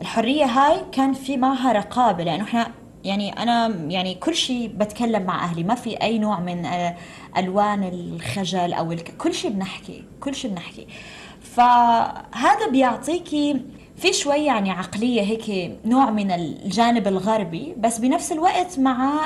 الحرية 0.00 0.44
هاي 0.44 0.80
كان 0.92 1.12
في 1.12 1.36
معها 1.36 1.72
رقابة 1.72 2.24
لأنه 2.24 2.44
إحنا 2.44 2.68
يعني 3.04 3.32
أنا 3.32 3.66
يعني 3.68 4.14
كل 4.14 4.34
شيء 4.34 4.68
بتكلم 4.68 5.22
مع 5.22 5.44
أهلي. 5.44 5.64
ما 5.64 5.74
في 5.74 6.02
أي 6.02 6.18
نوع 6.18 6.40
من 6.40 6.66
آه، 6.66 6.96
ألوان 7.36 7.82
الخجل 7.84 8.72
أو 8.72 8.92
الك... 8.92 9.16
كل 9.16 9.34
شيء 9.34 9.50
بنحكي 9.50 10.04
كل 10.20 10.34
شيء 10.34 10.50
بنحكي. 10.50 10.86
فهذا 11.40 12.68
بيعطيكي 12.72 13.60
في 13.96 14.12
شوي 14.12 14.44
يعني 14.44 14.70
عقلية 14.70 15.22
هيك 15.22 15.78
نوع 15.84 16.10
من 16.10 16.30
الجانب 16.30 17.08
الغربي 17.08 17.74
بس 17.78 17.98
بنفس 17.98 18.32
الوقت 18.32 18.78
مع 18.78 19.20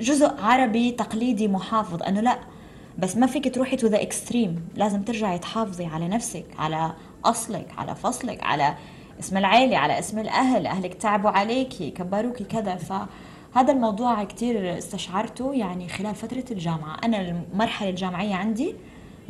جزء 0.00 0.30
عربي 0.40 0.90
تقليدي 0.90 1.48
محافظ. 1.48 2.02
أنه 2.02 2.20
لا 2.20 2.38
بس 2.98 3.16
ما 3.16 3.26
فيك 3.26 3.54
تروحي 3.54 3.76
to 3.76 3.86
the 3.86 4.02
extreme 4.02 4.68
لازم 4.76 5.02
ترجعي 5.02 5.38
تحافظي 5.38 5.86
على 5.86 6.08
نفسك 6.08 6.44
على 6.58 6.92
أصلك 7.24 7.66
على 7.78 7.94
فصلك 7.94 8.44
على 8.44 8.74
اسم 9.20 9.36
العيلة 9.36 9.78
على 9.78 9.98
اسم 9.98 10.18
الأهل. 10.18 10.66
أهلك 10.66 10.94
تعبوا 10.94 11.30
عليكي 11.30 11.90
كبروكي 11.90 12.44
كذا. 12.44 12.76
فهذا 12.76 13.72
الموضوع 13.72 14.24
كتير 14.24 14.78
استشعرته 14.78 15.54
يعني 15.54 15.88
خلال 15.88 16.14
فترة 16.14 16.44
الجامعة. 16.50 16.96
أنا 17.04 17.20
المرحلة 17.20 17.90
الجامعية 17.90 18.34
عندي 18.34 18.74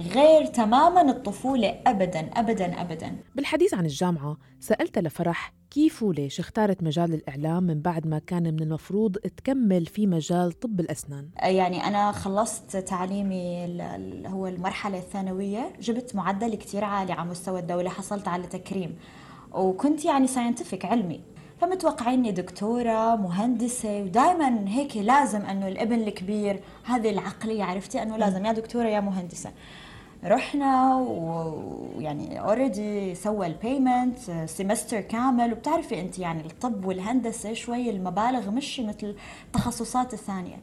غير 0.01 0.47
تماما 0.47 1.01
الطفولة. 1.11 1.81
أبدا 1.87 2.21
أبدا 2.21 2.81
أبدا. 2.81 3.17
بالحديث 3.35 3.75
عن 3.75 3.85
الجامعة 3.85 4.37
سألت 4.61 4.99
لفرح 4.99 5.53
كيف 5.71 6.03
وليش 6.03 6.41
اختارت 6.41 6.83
مجال 6.83 7.15
الإعلام 7.15 7.63
من 7.63 7.81
بعد 7.81 8.07
ما 8.07 8.19
كان 8.19 8.43
من 8.55 8.63
المفروض 8.63 9.17
تكمل 9.17 9.87
في 9.87 10.07
مجال 10.07 10.53
طب 10.53 10.81
الأسنان؟ 10.81 11.29
يعني 11.43 11.85
أنا 11.85 12.13
خلصت 12.13 12.77
تعليمي 12.77 13.67
هو 14.27 14.47
المرحلة 14.47 14.99
الثانوية. 14.99 15.73
جبت 15.81 16.17
معدل 16.17 16.55
كتير 16.55 16.85
عالي 16.85 17.13
على 17.13 17.31
مستوى 17.31 17.61
الدولة 17.61 17.91
حصلت 17.91 18.29
على 18.29 18.47
تكريم. 18.47 18.99
وكنت 19.53 20.05
يعني 20.05 20.27
scientific 20.27 20.85
علمي. 20.85 21.21
فمتوقعيني 21.61 22.33
دكتورة 22.33 23.17
مهندسة 23.17 24.03
ودائما 24.03 24.69
هيك 24.69 24.97
لازم 24.97 25.41
إنه 25.41 25.69
الابن 25.69 25.95
الكبير 26.03 26.61
هذه 26.85 27.11
العقلية 27.11 27.65
عرفتي؟ 27.65 28.03
إنه 28.03 28.17
لازم 28.17 28.47
يا 28.47 28.53
دكتورة 28.53 28.89
يا 28.89 29.01
مهندسة. 29.01 29.53
رحنا 30.25 30.97
ويعني 30.97 32.41
already 32.41 33.15
سوى 33.15 33.47
ال 33.47 33.56
payment 33.56 34.19
semester 34.47 35.01
كامل. 35.01 35.53
وبتعرفي 35.53 36.01
أنت 36.01 36.19
يعني 36.19 36.47
الطب 36.47 36.85
والهندسة 36.85 37.53
شوي 37.53 37.91
المبالغ 37.91 38.51
مش 38.51 38.81
مثل 38.81 39.17
التخصصات 39.47 40.15
الثانية. 40.15 40.57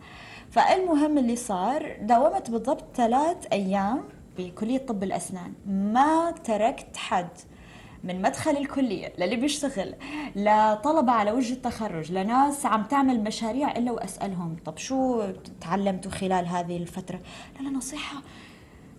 فالمهم 0.52 1.18
اللي 1.18 1.36
صار 1.36 1.98
داومت 2.02 2.52
بالضبط 2.52 2.84
ثلاث 2.96 3.38
أيام 3.52 4.04
بكلية 4.38 4.78
طب 4.78 5.04
الأسنان. 5.04 5.54
ما 5.68 6.32
تركت 6.32 6.98
حد 6.98 7.28
من 8.04 8.22
مدخل 8.22 8.58
الكلية 8.58 9.14
للي 9.18 9.36
بيشتغل 9.36 9.96
لطلبة 10.36 11.12
على 11.12 11.32
وجه 11.32 11.54
التخرج 11.54 12.12
لناس 12.12 12.66
عم 12.66 12.84
تعمل 12.84 13.24
مشاريع 13.24 13.72
إلا 13.78 13.92
وأسألهم 13.92 14.56
طب 14.66 14.78
شو 14.78 15.24
تعلمتوا 15.62 16.12
خلال 16.12 16.48
هذه 16.48 16.78
الفترة؟ 16.78 17.20
لا 17.60 17.64
لا 17.64 17.70
نصيحة 17.70 18.22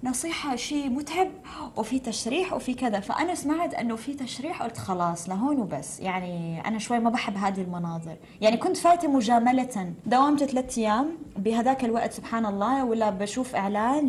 نصيحة 0.03 0.57
شيء 0.57 0.88
متعب 0.88 1.29
وفي 1.76 1.99
تشريح 1.99 2.53
وفي 2.53 2.75
كذا. 2.75 3.00
فأنا 3.00 3.35
سمعت 3.35 3.75
أنه 3.75 3.97
في 3.97 4.15
تشريح 4.15 4.62
قلت 4.62 4.79
خلاص 4.79 5.29
لهون 5.29 5.59
وبس. 5.59 6.00
يعني 6.00 6.67
أنا 6.67 6.79
شوي 6.79 6.99
ما 6.99 7.11
بحب 7.11 7.37
هذه 7.37 7.61
المناظر. 7.61 8.17
يعني 8.41 8.57
كنت 8.57 8.76
فايتة 8.76 9.09
مجاملة 9.09 9.93
داومت 10.07 10.45
ثلاثة 10.45 10.83
أيام 10.83 11.19
بهذاك 11.37 11.85
الوقت 11.85 12.12
سبحان 12.12 12.47
الله 12.47 12.85
ولا 12.85 13.11
بشوف 13.11 13.57
إعلان 13.57 14.09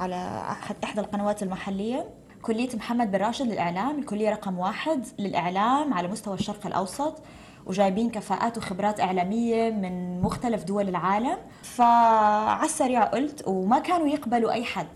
على 0.00 0.42
إحدى 0.84 1.00
القنوات 1.00 1.42
المحلية. 1.42 2.08
كلية 2.42 2.76
محمد 2.76 3.10
بن 3.10 3.18
راشد 3.18 3.46
للإعلام 3.46 3.98
الكلية 3.98 4.30
رقم 4.30 4.58
واحد 4.58 5.06
للإعلام 5.18 5.94
على 5.94 6.08
مستوى 6.08 6.34
الشرق 6.34 6.66
الأوسط. 6.66 7.22
وجايبين 7.66 8.10
كفاءات 8.10 8.58
وخبرات 8.58 9.00
إعلامية 9.00 9.70
من 9.70 10.20
مختلف 10.20 10.64
دول 10.64 10.88
العالم. 10.88 11.36
فعلى 11.62 12.64
السريع 12.64 13.04
قلت 13.04 13.48
وما 13.48 13.78
كانوا 13.78 14.06
يقبلوا 14.06 14.52
أي 14.52 14.64
حد. 14.64 14.86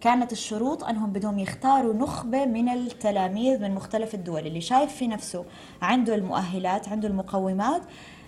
كانت 0.00 0.32
الشروط 0.32 0.84
أنهم 0.84 1.12
بدهم 1.12 1.38
يختاروا 1.38 1.94
نخبة 1.94 2.44
من 2.44 2.68
التلاميذ 2.68 3.62
من 3.62 3.74
مختلف 3.74 4.14
الدول. 4.14 4.46
اللي 4.46 4.60
شايف 4.60 4.92
في 4.92 5.06
نفسه 5.06 5.44
عنده 5.82 6.14
المؤهلات 6.14 6.88
عنده 6.88 7.08
المقومات. 7.08 7.82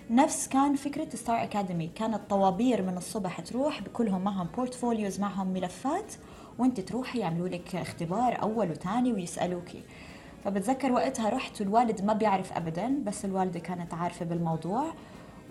نفس 0.09 0.47
كان 0.47 0.75
فكرة 0.75 1.09
ستار 1.15 1.43
أكاديمي 1.43 1.87
كانت 1.87 2.19
طوابير 2.29 2.81
من 2.81 2.97
الصبح 2.97 3.41
تروح 3.41 3.81
بكلهم 3.81 4.21
معهم 4.21 4.47
portfolios 4.57 5.19
معهم 5.19 5.47
ملفات. 5.47 6.13
وأنت 6.59 6.79
تروحي 6.79 7.19
يعملوا 7.19 7.47
لك 7.47 7.75
اختبار 7.75 8.41
أول 8.41 8.71
وثاني 8.71 9.13
ويسألوكي. 9.13 9.83
فبتذكر 10.47 10.91
وقتها 10.91 11.29
رحت 11.29 11.61
والوالد 11.61 12.05
ما 12.05 12.13
بيعرف 12.13 12.53
ابدا 12.53 13.03
بس 13.03 13.25
الوالدة 13.25 13.59
كانت 13.59 13.93
عارفة 13.93 14.25
بالموضوع. 14.25 14.93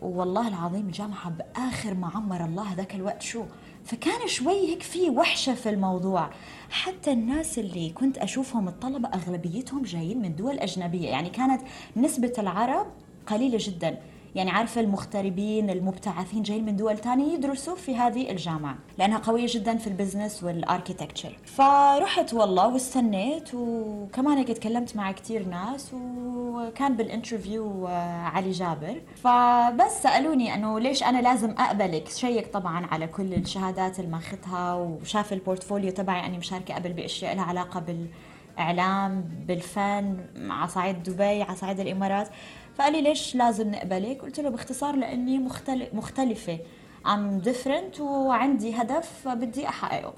والله 0.02 0.48
العظيم 0.48 0.86
الجامعة 0.86 1.30
بآخر 1.30 1.94
ما 1.94 2.10
عمر 2.14 2.44
الله 2.44 2.62
هذاك 2.62 2.94
الوقت 2.94 3.22
شو 3.22 3.42
فكان 3.84 4.28
شوي 4.28 4.70
هيك 4.70 4.82
في 4.82 5.10
وحشة 5.10 5.54
في 5.54 5.68
الموضوع. 5.68 6.30
حتى 6.70 7.12
الناس 7.12 7.58
اللي 7.58 7.90
كنت 7.90 8.18
أشوفهم 8.18 8.68
الطلبة 8.68 9.08
أغلبيتهم 9.08 9.82
جايين 9.82 10.22
من 10.22 10.36
دول 10.36 10.58
أجنبية 10.58 11.08
يعني 11.08 11.30
كانت 11.30 11.62
نسبة 11.96 12.32
العرب 12.38 12.86
قليلة 13.26 13.58
جدا. 13.60 13.98
يعني 14.34 14.50
عارفة 14.50 14.80
المغتربين 14.80 15.70
المبتعثين 15.70 16.42
جايين 16.42 16.64
من 16.64 16.76
دول 16.76 16.98
تانية 16.98 17.34
يدرسوا 17.34 17.76
في 17.76 17.96
هذه 17.96 18.30
الجامعة 18.30 18.76
لأنها 18.98 19.18
قوية 19.18 19.46
جدا 19.48 19.76
في 19.76 19.86
ال 19.86 19.92
business 19.92 20.42
وال 20.44 20.57
architecture 20.57 21.36
فرحت 21.44 22.34
والله 22.34 22.68
واستنيت 22.68 23.54
وكمان 23.54 24.38
هيك 24.38 24.48
تكلمت 24.48 24.96
مع 24.96 25.12
كتير 25.12 25.48
ناس 25.48 25.90
وكان 25.94 26.96
بال 26.96 27.13
interview 27.13 27.86
آه، 27.88 28.22
علي 28.22 28.50
جابر. 28.50 29.00
فبس 29.16 30.02
سألوني 30.02 30.54
أنه 30.54 30.80
ليش 30.80 31.02
أنا 31.02 31.18
لازم 31.18 31.50
أقبلك؟ 31.50 32.08
check 32.08 32.46
طبعا 32.52 32.86
على 32.86 33.06
كل 33.06 33.34
الشهادات 33.34 33.98
اللي 33.98 34.10
ماخذها 34.10 34.74
وشاف 34.74 35.32
ال 35.32 35.38
portfolio 35.38 35.90
تبعي 35.90 36.26
أني 36.26 36.38
مشاركة 36.38 36.74
قبل 36.74 36.92
بأشياء 36.92 37.36
لها 37.36 37.44
علاقة 37.44 37.80
بالإعلام 37.80 39.24
بالفن 39.48 40.26
على 40.36 40.68
صعيد 40.68 41.02
دبي 41.02 41.42
على 41.42 41.56
صعيد 41.56 41.80
الإمارات. 41.80 42.28
فقال 42.74 42.92
لي 42.92 43.00
ليش 43.00 43.34
لازم 43.34 43.70
نقبلك؟ 43.70 44.22
قلت 44.22 44.40
له 44.40 44.48
باختصار 44.48 44.96
لأني 44.96 45.38
مختلف 45.38 45.94
مختلفة. 45.94 46.58
I'm 47.06 47.38
different 47.38 48.00
وعندي 48.00 48.74
هدف 48.74 49.28
بدي 49.28 49.68
أحققه. 49.68 50.14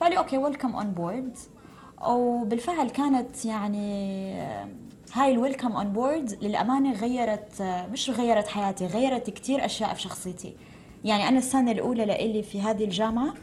فقال 0.00 0.12
لي 0.12 0.18
okay 0.18 0.38
welcome 0.38 0.74
on 0.74 0.90
board 0.90 1.36
وبالفعل 2.08 2.90
كانت 2.90 3.44
يعني 3.44 4.34
هاي 5.12 5.32
ال 5.32 5.37
welcome 5.37 5.72
on 5.72 5.92
board 5.92 6.38
للأمانة 6.44 6.92
غيرت 6.92 7.62
مش 7.62 8.10
غيرت 8.10 8.48
حياتي 8.48 8.86
غيرت 8.86 9.30
كثير 9.30 9.64
أشياء 9.64 9.94
في 9.94 10.00
شخصيتي. 10.00 10.56
يعني 11.04 11.28
أنا 11.28 11.38
السنة 11.38 11.72
الأولى 11.72 12.04
لإلي 12.04 12.42
في 12.42 12.60
هذه 12.60 12.84
الجامعة 12.84 13.34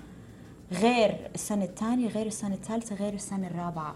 غير 0.72 1.32
السنة 1.36 1.64
الثانية 1.64 2.08
غير 2.08 2.26
السنة 2.26 2.56
الثالثة 2.56 2.96
غير 2.96 3.14
السنة 3.14 3.48
الرابعة. 3.48 3.96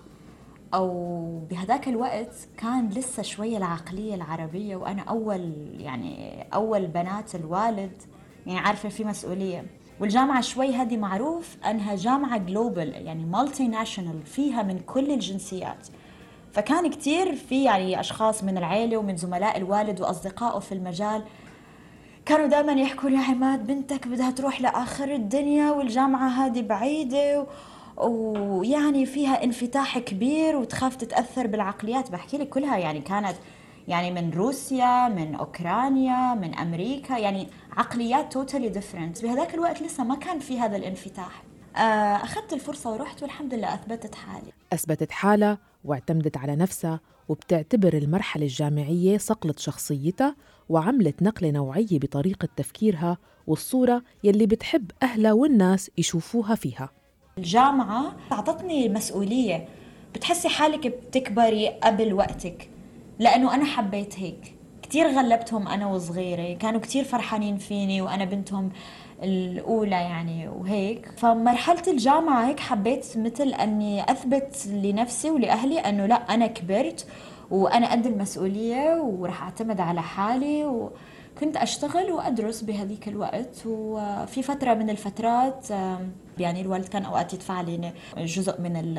أو 0.74 1.40
بهذاك 1.50 1.88
الوقت 1.88 2.36
كان 2.58 2.90
لسه 2.90 3.24
شوية 3.24 3.58
العقلية 3.58 4.16
العربية 4.16 4.76
وأنا 4.76 5.02
أول 5.02 5.54
يعني 5.80 6.44
أول 6.54 6.88
بنات 6.88 7.36
الوالد. 7.36 7.92
يعني 8.46 8.60
عارفة 8.60 8.90
في 8.90 9.04
مسؤولية. 9.04 9.66
والجامعة 10.00 10.42
شوي 10.42 10.76
هذه 10.76 10.98
معروف 10.98 11.58
أنها 11.66 11.96
جامعة 11.96 12.38
global 12.38 13.06
يعني 13.06 13.26
multinational 13.26 14.22
فيها 14.26 14.64
من 14.64 14.80
كل 14.80 15.12
الجنسيات. 15.12 15.88
فكان 16.52 16.90
كثير 16.90 17.36
في 17.36 17.64
يعني 17.64 18.00
أشخاص 18.00 18.44
من 18.44 18.58
العيلة 18.58 18.98
ومن 18.98 19.18
زملاء 19.18 19.58
الوالد 19.58 20.02
وأصدقائه 20.02 20.60
في 20.60 20.72
المجال. 20.72 21.24
كانوا 22.26 22.48
دائما 22.48 22.72
يحكوا 22.72 23.10
لي 23.10 23.18
عماد 23.18 23.68
بنتك 23.68 24.08
بدها 24.08 24.32
تروح 24.32 24.62
لآخر 24.62 25.16
الدنيا 25.16 25.72
والجامعة 25.72 26.28
هذه 26.28 26.62
بعيدة 26.62 27.46
ويعني 28.00 29.06
فيها 29.06 29.44
انفتاح 29.44 30.00
كبير 30.00 30.56
وتخاف 30.56 30.96
تتأثر 30.96 31.48
بالعقليات. 31.48 32.12
بحكي 32.12 32.38
لك 32.38 32.50
كلها 32.50 32.78
يعني 32.78 33.02
كانت 33.02 33.36
يعني 33.88 34.12
من 34.12 34.34
روسيا 34.34 35.08
من 35.10 35.36
أوكرانيا 35.36 36.34
من 36.34 36.56
أمريكا 36.56 37.18
يعني 37.18 37.48
عقليات 37.78 38.34
توتالي 38.34 38.70
ديفرنت 38.70 39.24
بهذاك 39.24 39.54
الوقت 39.54 39.82
لسه 39.82 40.04
ما 40.04 40.16
كان 40.16 40.40
في 40.40 40.60
هذا 40.60 40.76
الانفتاح. 40.76 41.44
آه، 41.76 41.80
أخذت 42.16 42.54
الفرصة 42.54 42.92
ورحت 42.92 43.24
والحمد 43.24 43.54
لله 43.54 43.74
أثبتت 43.74 44.16
حالي. 44.16 44.52
أثبتت 44.74 45.12
حالها 45.12 45.58
واعتمدت 45.84 46.38
على 46.38 46.56
نفسها 46.56 47.00
وبتعتبر 47.30 47.94
المرحلة 47.94 48.44
الجامعية 48.44 49.18
صقلة 49.18 49.54
شخصيتها 49.58 50.36
وعملت 50.70 51.24
نقلة 51.24 51.52
نوعية 51.52 52.00
بطريقة 52.00 52.48
تفكيرها 52.56 53.18
والصورة 53.48 54.04
يلي 54.24 54.46
بتحب 54.46 54.92
أهلها 55.04 55.34
والناس 55.34 55.92
يشوفوها 55.98 56.56
فيها. 56.56 56.99
الجامعة 57.44 58.12
أعطتني 58.32 58.90
مسؤولية 58.90 59.68
بتحسي 60.16 60.50
حالك 60.50 60.88
بتكبري 60.88 61.68
قبل 61.68 62.14
وقتك 62.14 62.70
لأنه 63.20 63.54
أنا 63.56 63.66
حبيت 63.66 64.20
هيك. 64.20 64.56
كتير 64.82 65.08
غلبتهم 65.08 65.68
أنا 65.68 65.88
وصغيرة 65.88 66.58
كانوا 66.58 66.80
كتير 66.82 67.04
فرحانين 67.04 67.58
فيني 67.58 68.02
وأنا 68.02 68.26
بنتهم 68.26 68.70
الأولى 69.24 69.92
يعني 69.92 70.48
وهيك. 70.48 71.12
فمرحلة 71.18 71.84
الجامعة 71.88 72.48
هيك 72.48 72.60
حبيت 72.60 73.06
مثل 73.18 73.48
أني 73.54 74.12
أثبت 74.12 74.68
لنفسي 74.68 75.30
ولأهلي 75.30 75.80
أنه 75.80 76.06
لأ 76.06 76.16
أنا 76.16 76.48
كبرت 76.48 77.08
وأنا 77.52 77.92
قد 77.92 78.06
المسؤولية 78.06 79.02
وراح 79.02 79.44
أعتمد 79.44 79.80
على 79.82 80.02
حالي 80.02 80.66
و... 80.66 80.92
كنت 81.40 81.58
أشتغل 81.58 82.12
وأدرس 82.12 82.62
بهذيك 82.62 83.08
الوقت 83.08 83.66
وفي 83.66 84.44
فترة 84.44 84.74
من 84.74 84.90
الفترات 84.90 85.68
يعني 86.38 86.62
الوالد 86.62 86.88
كان 86.88 87.06
أوقات 87.06 87.34
يدفع 87.34 87.62
لي 87.62 87.92
جزء 88.18 88.62
من 88.62 88.98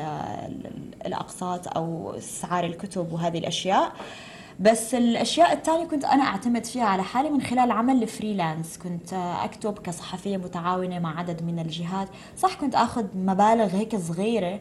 الأقساط 1.05 1.77
أو 1.77 2.15
سعر 2.19 2.63
الكتب 2.65 3.13
وهذه 3.13 3.37
الأشياء. 3.37 3.91
بس 4.59 4.95
الأشياء 4.95 5.53
الثانية 5.53 5.85
كنت 5.85 6.05
أنا 6.05 6.23
أعتمد 6.23 6.65
فيها 6.65 6.85
على 6.85 7.03
حالي 7.03 7.29
من 7.29 7.41
خلال 7.41 7.71
عمل 7.71 8.03
الفريلانس. 8.03 8.77
كنت 8.77 9.13
أكتب 9.43 9.79
كصحفية 9.79 10.37
متعاونة 10.37 10.99
مع 10.99 11.19
عدد 11.19 11.43
من 11.43 11.59
الجهات. 11.59 12.07
صح 12.37 12.55
كنت 12.55 12.75
آخذ 12.75 13.05
مبالغ 13.15 13.75
هيك 13.75 13.95
صغيرة 13.95 14.59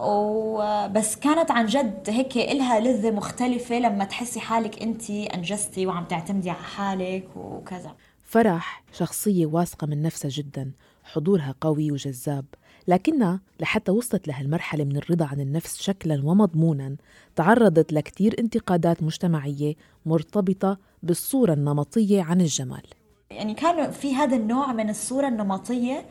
وبس 0.00 1.16
كانت 1.16 1.50
عن 1.50 1.66
جد 1.66 2.04
هيك 2.08 2.36
إلها 2.36 2.80
لذة 2.80 3.10
مختلفة 3.10 3.78
لما 3.78 4.04
تحسي 4.04 4.40
حالك 4.40 4.82
أنت 4.82 5.10
أنجزتي 5.10 5.86
وعم 5.86 6.04
تعتمدي 6.04 6.50
على 6.50 6.58
حالك 6.58 7.28
وكذا. 7.36 7.94
فرح 8.24 8.82
شخصية 8.92 9.46
واثقة 9.46 9.86
من 9.86 10.02
نفسها 10.02 10.28
جدا 10.28 10.70
حضورها 11.04 11.54
قوي 11.60 11.92
وجذاب 11.92 12.44
لكنها 12.88 13.40
لحتى 13.60 13.92
وصلت 13.92 14.28
لهالمرحلة 14.28 14.84
من 14.84 14.96
الرضا 14.96 15.26
عن 15.26 15.40
النفس 15.40 15.82
شكلا 15.82 16.22
ومضمونا 16.24 16.96
تعرضت 17.36 17.92
لكتير 17.92 18.36
انتقادات 18.38 19.02
مجتمعية 19.02 19.74
مرتبطة 20.06 20.78
بالصورة 21.02 21.52
النمطية 21.52 22.22
عن 22.22 22.40
الجمال. 22.40 22.82
يعني 23.30 23.54
كان 23.54 23.90
في 23.90 24.14
هذا 24.14 24.36
النوع 24.36 24.72
من 24.72 24.90
الصورة 24.90 25.28
النمطية 25.28 26.06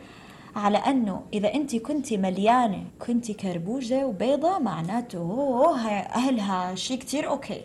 على 0.56 0.78
أنه 0.78 1.22
إذا 1.32 1.54
أنت 1.54 1.76
كنت 1.76 2.12
مليانة 2.12 2.84
كنت 3.06 3.32
كربوجة 3.32 4.06
وبيضة 4.06 4.58
معناته 4.58 5.18
أوه 5.18 5.88
أهلها 5.90 6.74
شيء 6.74 6.98
كتير 6.98 7.28
okay. 7.28 7.60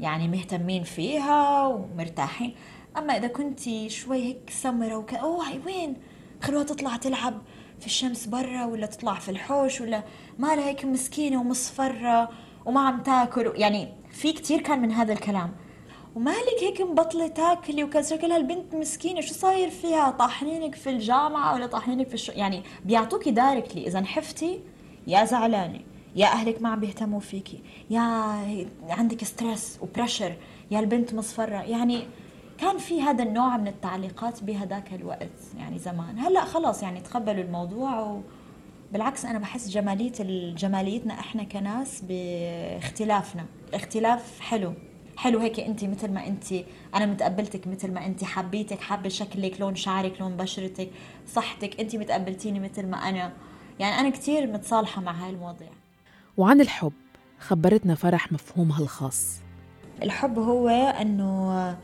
يعني 0.00 0.28
مهتمين 0.28 0.82
فيها 0.82 1.66
ومرتاحين. 1.66 2.54
أما 2.96 3.16
إذا 3.16 3.28
كنت 3.28 3.60
شوي 3.86 4.22
هيك 4.24 4.50
سمرة 4.50 4.96
وك 4.96 5.14
أوه 5.14 5.48
هاي 5.48 5.60
وين؟ 5.66 5.96
خلوها 6.42 6.64
تطلع 6.64 6.96
تلعب 6.96 7.42
في 7.80 7.86
الشمس 7.86 8.26
برا 8.26 8.64
ولا 8.64 8.86
تطلع 8.86 9.14
في 9.14 9.30
الحوش 9.30 9.80
ولا 9.80 10.02
مالها 10.38 10.68
هيك 10.68 10.84
مسكينة 10.84 11.40
ومصفرة 11.40 12.28
وما 12.66 12.80
عم 12.80 13.02
تاكل. 13.02 13.52
يعني 13.54 13.88
في 14.10 14.32
كتير 14.32 14.60
كان 14.60 14.82
من 14.82 14.92
هذا 14.92 15.12
الكلام. 15.12 15.52
ومالك 16.18 16.62
هيك 16.62 16.80
مبطلة 16.80 17.28
تاكلي 17.28 17.84
وكذا؟ 17.84 18.16
شكلها 18.16 18.36
البنت 18.36 18.74
مسكينة 18.74 19.20
شو 19.20 19.34
صاير 19.34 19.70
فيها؟ 19.70 20.10
طاحنينك 20.10 20.74
في 20.74 20.90
الجامعة 20.90 21.54
ولا 21.54 21.66
طاحنينك 21.66 22.08
في 22.08 22.14
الشو 22.14 22.32
يعني 22.32 22.62
بيعطوكي 22.84 23.30
directly 23.30 23.86
إذا 23.86 24.00
نحفتي 24.00 24.60
يا 25.06 25.24
زعلانة 25.24 25.80
يا 26.16 26.26
أهلك 26.26 26.62
ما 26.62 26.68
عم 26.68 26.80
بيهتموا 26.80 27.20
فيكي 27.20 27.60
يا 27.90 28.02
عندك 28.88 29.24
stress 29.24 29.78
و 29.82 29.88
pressure 29.88 30.36
يا 30.70 30.80
البنت 30.80 31.14
مصفرة. 31.14 31.62
يعني 31.62 32.02
كان 32.58 32.78
في 32.78 33.02
هذا 33.02 33.22
النوع 33.22 33.56
من 33.56 33.68
التعليقات 33.68 34.42
بهذاك 34.42 34.92
الوقت 34.92 35.40
يعني 35.58 35.78
زمان. 35.78 36.18
هلأ 36.18 36.44
خلص 36.44 36.82
يعني 36.82 37.00
تقبلوا 37.00 37.44
الموضوع 37.44 38.00
و 38.00 38.20
بالعكس 38.92 39.24
أنا 39.24 39.38
بحس 39.38 39.68
جمالية 39.68 40.12
جماليتنا 40.54 41.14
إحنا 41.14 41.42
كناس 41.42 42.02
باختلافنا. 42.08 43.46
الاختلاف 43.68 44.40
حلو. 44.40 44.72
حلو 45.18 45.38
هيك 45.38 45.60
انت 45.60 45.84
مثل 45.84 46.10
ما 46.10 46.26
انت 46.26 46.44
أنا 46.94 47.06
متقبلتك 47.06 47.66
مثل 47.66 47.92
ما 47.92 48.06
انت 48.06 48.24
حبيتك 48.24 48.80
حابة 48.80 49.08
شكلك 49.08 49.60
لون 49.60 49.74
شعرك 49.74 50.20
لون 50.20 50.36
بشرتك 50.36 50.90
صحتك 51.26 51.80
انت 51.80 51.96
متقبلتيني 51.96 52.60
مثل 52.60 52.86
ما 52.86 52.96
أنا. 52.96 53.32
يعني 53.78 54.00
أنا 54.00 54.10
كثير 54.10 54.46
متصالحة 54.46 55.02
مع 55.02 55.12
هاي 55.12 55.30
المواضيع. 55.30 55.68
وعن 56.36 56.60
الحب 56.60 56.92
خبرتنا 57.38 57.94
فرح 57.94 58.32
مفهومها 58.32 58.80
الخاص. 58.80 59.36
الحب 60.02 60.38
هو 60.38 60.68
إنه 60.68 61.76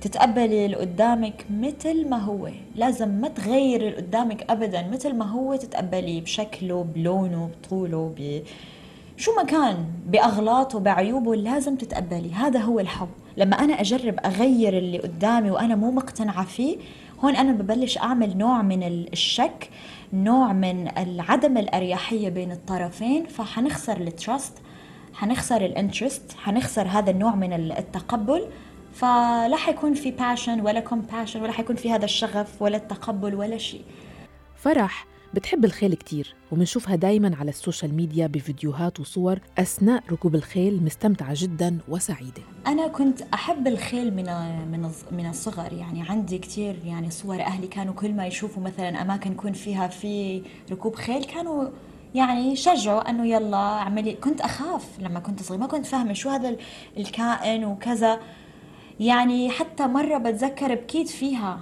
تتقبلي 0.00 0.64
اللي 0.64 0.76
قدامك 0.76 1.46
مثل 1.50 2.08
ما 2.08 2.18
هو. 2.18 2.50
لازم 2.74 3.08
ما 3.08 3.28
تغيري 3.28 3.88
اللي 3.88 3.96
قدامك 3.96 4.50
ابدا 4.50 4.88
مثل 4.88 5.14
ما 5.14 5.24
هو 5.24 5.56
تتقبليه 5.56 6.20
بشكله 6.20 6.82
بلونه 6.84 7.46
بطوله 7.46 8.14
ب... 8.18 8.42
شو 9.16 9.36
ما 9.36 9.42
كان 9.42 9.84
باغلاطه 10.06 10.78
بعيوبه 10.80 11.34
لازم 11.34 11.76
تتقبلي. 11.76 12.34
هذا 12.34 12.60
هو 12.60 12.80
الحب 12.80 13.08
لما 13.36 13.58
أنا 13.58 13.80
أجرب 13.80 14.16
أغير 14.24 14.78
اللي 14.78 14.98
قدامي 14.98 15.50
وأنا 15.50 15.74
مو 15.74 15.90
مقتنعة 15.90 16.44
فيه 16.44 16.76
هون 17.24 17.36
أنا 17.36 17.52
ببلش 17.52 17.98
أعمل 17.98 18.38
نوع 18.38 18.62
من 18.62 18.82
الشك 18.82 19.70
نوع 20.12 20.52
من 20.52 20.88
عدم 21.20 21.58
الأريحية 21.58 22.28
بين 22.28 22.52
الطرفين 22.52 23.26
فحنخسر 23.26 23.96
ال 24.00 24.09
trust 24.09 24.52
حنخسر 25.14 25.64
ال 25.64 25.72
interest 25.72 26.32
حنخسر 26.38 26.86
هذا 26.86 27.10
النوع 27.10 27.34
من 27.34 27.52
التقبل. 27.52 28.46
فلا 28.92 29.56
حيكون 29.56 29.94
في 29.94 30.10
passion 30.10 30.60
ولا 30.60 30.80
compassion 30.80 31.42
ولا 31.42 31.52
حيكون 31.52 31.76
في 31.76 31.92
هذا 31.92 32.04
الشغف 32.04 32.62
ولا 32.62 32.76
التقبل 32.76 33.34
ولا 33.34 33.58
شيء. 33.58 33.84
فرح 34.56 35.06
بتحب 35.34 35.64
الخيل 35.64 35.94
كتير 35.94 36.34
ومنشوفها 36.50 36.96
دايما 36.96 37.36
على 37.36 37.48
ال 37.48 37.55
social 37.55 37.94
media 37.94 38.26
بفيديوهات 38.26 39.00
وصور 39.00 39.38
أثناء 39.58 40.02
ركوب 40.10 40.34
الخيل 40.34 40.84
مستمتعة 40.84 41.34
جدا 41.36 41.78
وسعيدة. 41.88 42.42
أنا 42.66 42.88
كنت 42.88 43.22
أحب 43.34 43.66
الخيل 43.66 44.14
من 44.14 44.24
من 44.72 44.90
من 45.12 45.26
الصغر 45.26 45.72
يعني 45.72 46.02
عندي 46.08 46.38
كتير 46.38 46.76
يعني 46.84 47.10
صور 47.10 47.40
أهلي 47.40 47.66
كانوا 47.66 47.94
كل 47.94 48.12
ما 48.12 48.26
يشوفوا 48.26 48.62
مثلا 48.62 49.02
أماكن 49.02 49.32
يكون 49.32 49.52
فيها 49.52 49.88
في 49.88 50.42
ركوب 50.70 50.94
خيل 50.94 51.24
كانوا 51.24 51.68
يعني 52.14 52.56
شجعوا 52.56 53.10
إنه 53.10 53.26
يلا 53.26 53.56
أعملي. 53.56 54.14
كنت 54.14 54.40
أخاف 54.40 54.86
لما 55.00 55.20
كنت 55.20 55.42
صغيرة 55.42 55.60
ما 55.60 55.66
كنت 55.66 55.86
فاهمة 55.86 56.12
شو 56.12 56.28
هذا 56.28 56.56
الكائن 56.96 57.64
وكذا. 57.64 58.20
يعني 59.00 59.50
حتى 59.50 59.86
مرة 59.86 60.18
بتذكر 60.18 60.74
بكيت 60.74 61.08
فيها. 61.08 61.60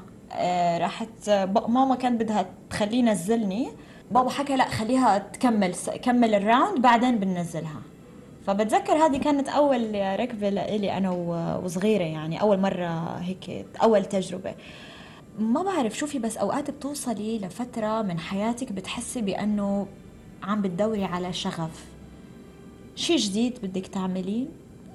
راحت 0.79 1.31
ماما 1.69 1.95
كانت 1.95 2.23
بدها 2.23 2.47
تخليه 2.71 2.99
ينزلني. 2.99 3.71
بابا 4.11 4.31
حكى 4.31 4.57
لا 4.57 4.69
خليها 4.69 5.19
تكمل 5.19 5.75
كمل 6.03 6.35
الراوند 6.35 6.83
بعدين 6.83 7.19
بننزلها. 7.19 7.81
فبتذكر 8.47 8.93
هذه 8.93 9.16
كانت 9.16 9.49
أول 9.49 9.95
ركبة 10.21 10.49
لإلي 10.49 10.97
أنا 10.97 11.11
وصغيرة 11.64 12.05
يعني 12.05 12.40
أول 12.40 12.61
مرة 12.61 13.19
هيك 13.19 13.66
أول 13.83 14.05
تجربة. 14.05 14.55
ما 15.38 15.62
بعرف 15.62 15.99
شوفي 15.99 16.19
بس 16.19 16.37
أوقات 16.37 16.71
بتوصلي 16.71 17.38
لفترة 17.38 18.03
من 18.03 18.19
حياتك 18.19 18.73
بتحسي 18.73 19.21
بأنه 19.21 19.87
عم 20.43 20.62
بتدوري 20.62 21.05
على 21.05 21.33
شغف. 21.33 21.85
شيء 22.95 23.16
جديد 23.16 23.59
بدك 23.62 23.87
تعمليه؟ 23.87 24.47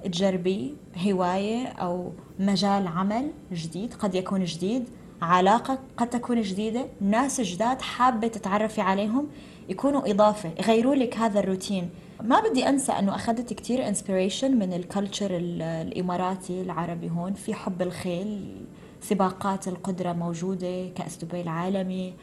تجربيه 0.04 0.70
هواية 1.06 1.66
أو 1.66 2.12
مجال 2.38 2.86
عمل 2.86 3.30
جديد 3.52 3.94
قد 3.94 4.14
يكون 4.14 4.44
جديد؟ 4.44 4.88
علاقة 5.22 5.78
قد 5.96 6.10
تكون 6.10 6.42
جديدة 6.42 6.86
ناس 7.00 7.40
جداد 7.40 7.82
حابة 7.82 8.28
تتعرفي 8.28 8.80
عليهم 8.80 9.26
يكونوا 9.68 10.10
إضافة 10.10 10.50
يغيروا 10.60 10.94
لك 10.94 11.16
هذا 11.16 11.40
الروتين. 11.40 11.90
ما 12.22 12.40
بدي 12.40 12.68
أنسى 12.68 12.92
أنه 12.92 13.14
أخذت 13.14 13.52
كتير 13.52 13.88
inspiration 13.88 14.58
من 14.58 14.72
ال 14.72 14.79
culture 14.79 15.28
الإماراتي 15.32 16.62
العربي 16.62 17.10
هون 17.10 17.32
في 17.32 17.54
حب 17.54 17.82
الخيل 17.82 18.56
سباقات 19.00 19.68
القدرة 19.68 20.12
موجودة 20.12 20.88
كأس 20.88 21.24
دبي 21.24 21.40
العالمي. 21.40 22.14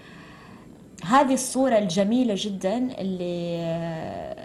هذه 1.06 1.34
الصورة 1.34 1.78
الجميلة 1.78 2.34
جدا 2.38 2.78
اللي 2.78 3.54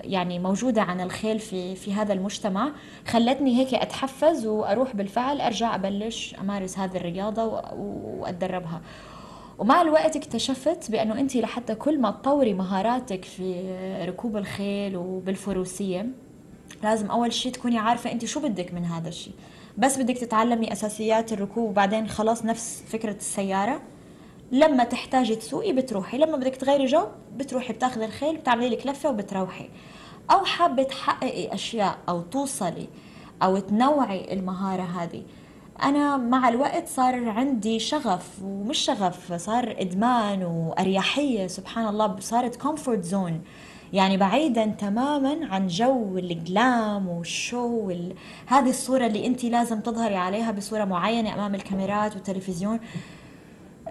يعني 0.05 0.39
موجودة 0.39 0.83
عن 0.83 1.01
الخيل 1.01 1.39
في 1.39 1.75
في 1.75 1.95
هذا 1.95 2.13
المجتمع 2.13 2.73
خلتني 3.07 3.59
هيك 3.59 3.75
أتحفز 3.75 4.47
وأروح 4.47 4.97
بالفعل 4.97 5.41
أرجع 5.41 5.75
أبلش 5.75 6.35
أمارس 6.41 6.79
هذه 6.79 6.97
الرياضة 6.97 7.45
وأتدربها. 7.75 8.81
ومع 9.59 9.83
الوقت 9.83 10.17
اكتشفت 10.17 10.91
بأنه 10.91 11.21
أنت 11.21 11.37
لحتى 11.37 11.75
كل 11.75 12.01
ما 12.01 12.11
تطوري 12.11 12.55
مهاراتك 12.55 13.25
في 13.25 13.75
ركوب 14.09 14.37
الخيل 14.37 14.97
وبالفروسية 14.97 16.07
لازم 16.83 17.11
أول 17.11 17.33
شيء 17.33 17.53
تكوني 17.53 17.79
عارفة 17.79 18.13
أنت 18.13 18.25
شو 18.25 18.41
بدك 18.41 18.75
من 18.75 18.85
هذا 18.85 19.09
الشيء 19.09 19.35
بس 19.79 19.99
بدك 19.99 20.19
تتعلمي 20.19 20.73
أساسيات 20.73 21.33
الركوب 21.33 21.69
وبعدين 21.71 22.09
خلاص 22.09 22.45
نفس 22.45 22.85
فكرة 22.89 23.17
السيارة. 23.17 23.81
لما 24.53 24.85
تحتاجي 24.85 25.37
تسوقي 25.37 25.73
بتروحي 25.73 26.19
لما 26.19 26.37
بدك 26.37 26.57
تغيري 26.57 26.87
جو 26.87 27.07
بتروحي 27.37 27.73
بتاخذي 27.73 28.05
الخيل 28.05 28.37
بتعملي 28.37 28.69
لك 28.69 28.87
لفة 28.87 29.11
وبتروحي. 29.11 29.69
أو 30.31 30.45
حابة 30.45 30.83
تحققي 30.83 31.55
أشياء 31.55 31.99
أو 32.09 32.21
توصلي 32.21 32.89
أو 33.43 33.59
تنوعي 33.59 34.33
المهارة 34.33 34.83
هذه. 34.83 35.23
أنا 35.83 36.17
مع 36.17 36.49
الوقت 36.49 36.89
صار 36.89 37.29
عندي 37.29 37.79
شغف 37.79 38.43
ومش 38.45 38.79
شغف 38.79 39.33
صار 39.33 39.75
إدمان 39.79 40.43
وأريحية 40.43 41.47
سبحان 41.47 41.89
الله 41.89 42.17
صارت 42.21 42.57
comfort 42.57 43.05
zone 43.05 43.41
يعني 43.93 44.17
بعيدا 44.17 44.67
تماما 44.67 45.47
عن 45.47 45.67
جو 45.67 46.19
ال 46.19 46.37
glam 46.37 47.09
وال 47.09 47.28
show 47.28 47.67
وال... 47.67 48.15
هذه 48.47 48.71
الصورة 48.71 49.07
اللي 49.07 49.27
انت 49.27 49.45
لازم 49.45 49.81
تظهري 49.81 50.17
عليها 50.17 50.51
بصورة 50.51 50.85
معينة 50.85 51.35
أمام 51.35 51.55
الكاميرات 51.55 52.15
والتلفزيون. 52.15 52.81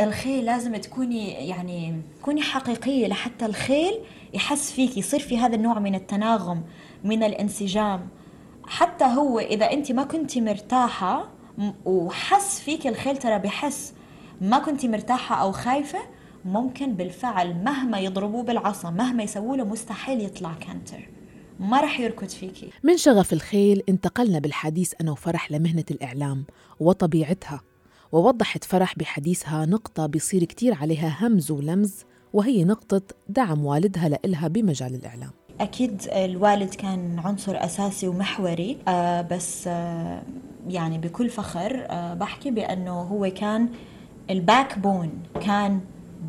الخيل 0.01 0.45
لازم 0.45 0.75
تكوني 0.75 1.31
يعني 1.31 2.01
تكوني 2.19 2.41
حقيقية 2.41 3.07
لحتى 3.07 3.45
الخيل 3.45 3.93
يحس 4.33 4.71
فيك 4.71 4.97
يصير 4.97 5.19
في 5.19 5.37
هذا 5.37 5.55
النوع 5.55 5.79
من 5.79 5.95
التناغم 5.95 6.63
من 7.03 7.23
الانسجام. 7.23 8.07
حتى 8.67 9.05
هو 9.05 9.39
إذا 9.39 9.71
أنت 9.73 9.91
ما 9.91 10.03
كنت 10.03 10.37
مرتاحة 10.37 11.29
وحس 11.85 12.59
فيك 12.59 12.87
الخيل 12.87 13.17
ترى 13.17 13.39
بحس 13.39 13.93
ما 14.41 14.59
كنت 14.59 14.85
مرتاحة 14.85 15.35
أو 15.41 15.51
خايفة 15.51 15.99
ممكن 16.45 16.93
بالفعل 16.93 17.63
مهما 17.63 17.99
يضربوه 17.99 18.43
بالعصا 18.43 18.89
مهما 18.89 19.23
يسووا 19.23 19.57
له 19.57 19.63
مستحيل 19.63 20.21
يطلع 20.21 20.53
كانتر 20.53 21.09
ما 21.59 21.81
رح 21.81 21.99
يركض 21.99 22.29
فيكي. 22.29 22.69
من 22.83 22.97
شغف 22.97 23.33
الخيل 23.33 23.83
انتقلنا 23.89 24.39
بالحديث 24.39 24.93
أنا 25.01 25.11
وفرح 25.11 25.51
لمهنة 25.51 25.85
الإعلام 25.91 26.45
وطبيعتها. 26.79 27.61
ووضحت 28.11 28.63
فرح 28.63 28.93
بحديثها 28.97 29.65
نقطة 29.65 30.05
بيصير 30.05 30.43
كتير 30.43 30.73
عليها 30.73 31.17
همز 31.21 31.51
ولمز 31.51 32.05
وهي 32.33 32.63
نقطة 32.63 33.01
دعم 33.29 33.65
والدها 33.65 34.09
لإلها 34.09 34.47
بمجال 34.47 34.95
الإعلام. 34.95 35.31
أكيد 35.61 36.01
الوالد 36.11 36.73
كان 36.73 37.19
عنصر 37.19 37.63
أساسي 37.63 38.07
ومحوري 38.07 38.77
آه 38.87 39.21
بس 39.21 39.63
آه 39.67 40.21
يعني 40.67 40.97
بكل 40.97 41.29
فخر 41.29 41.85
آه 41.89 42.13
بحكي 42.13 42.51
بأنه 42.51 43.01
هو 43.01 43.31
كان 43.35 43.69
ال 44.29 44.79
backbone 44.79 45.09
كان 45.41 45.79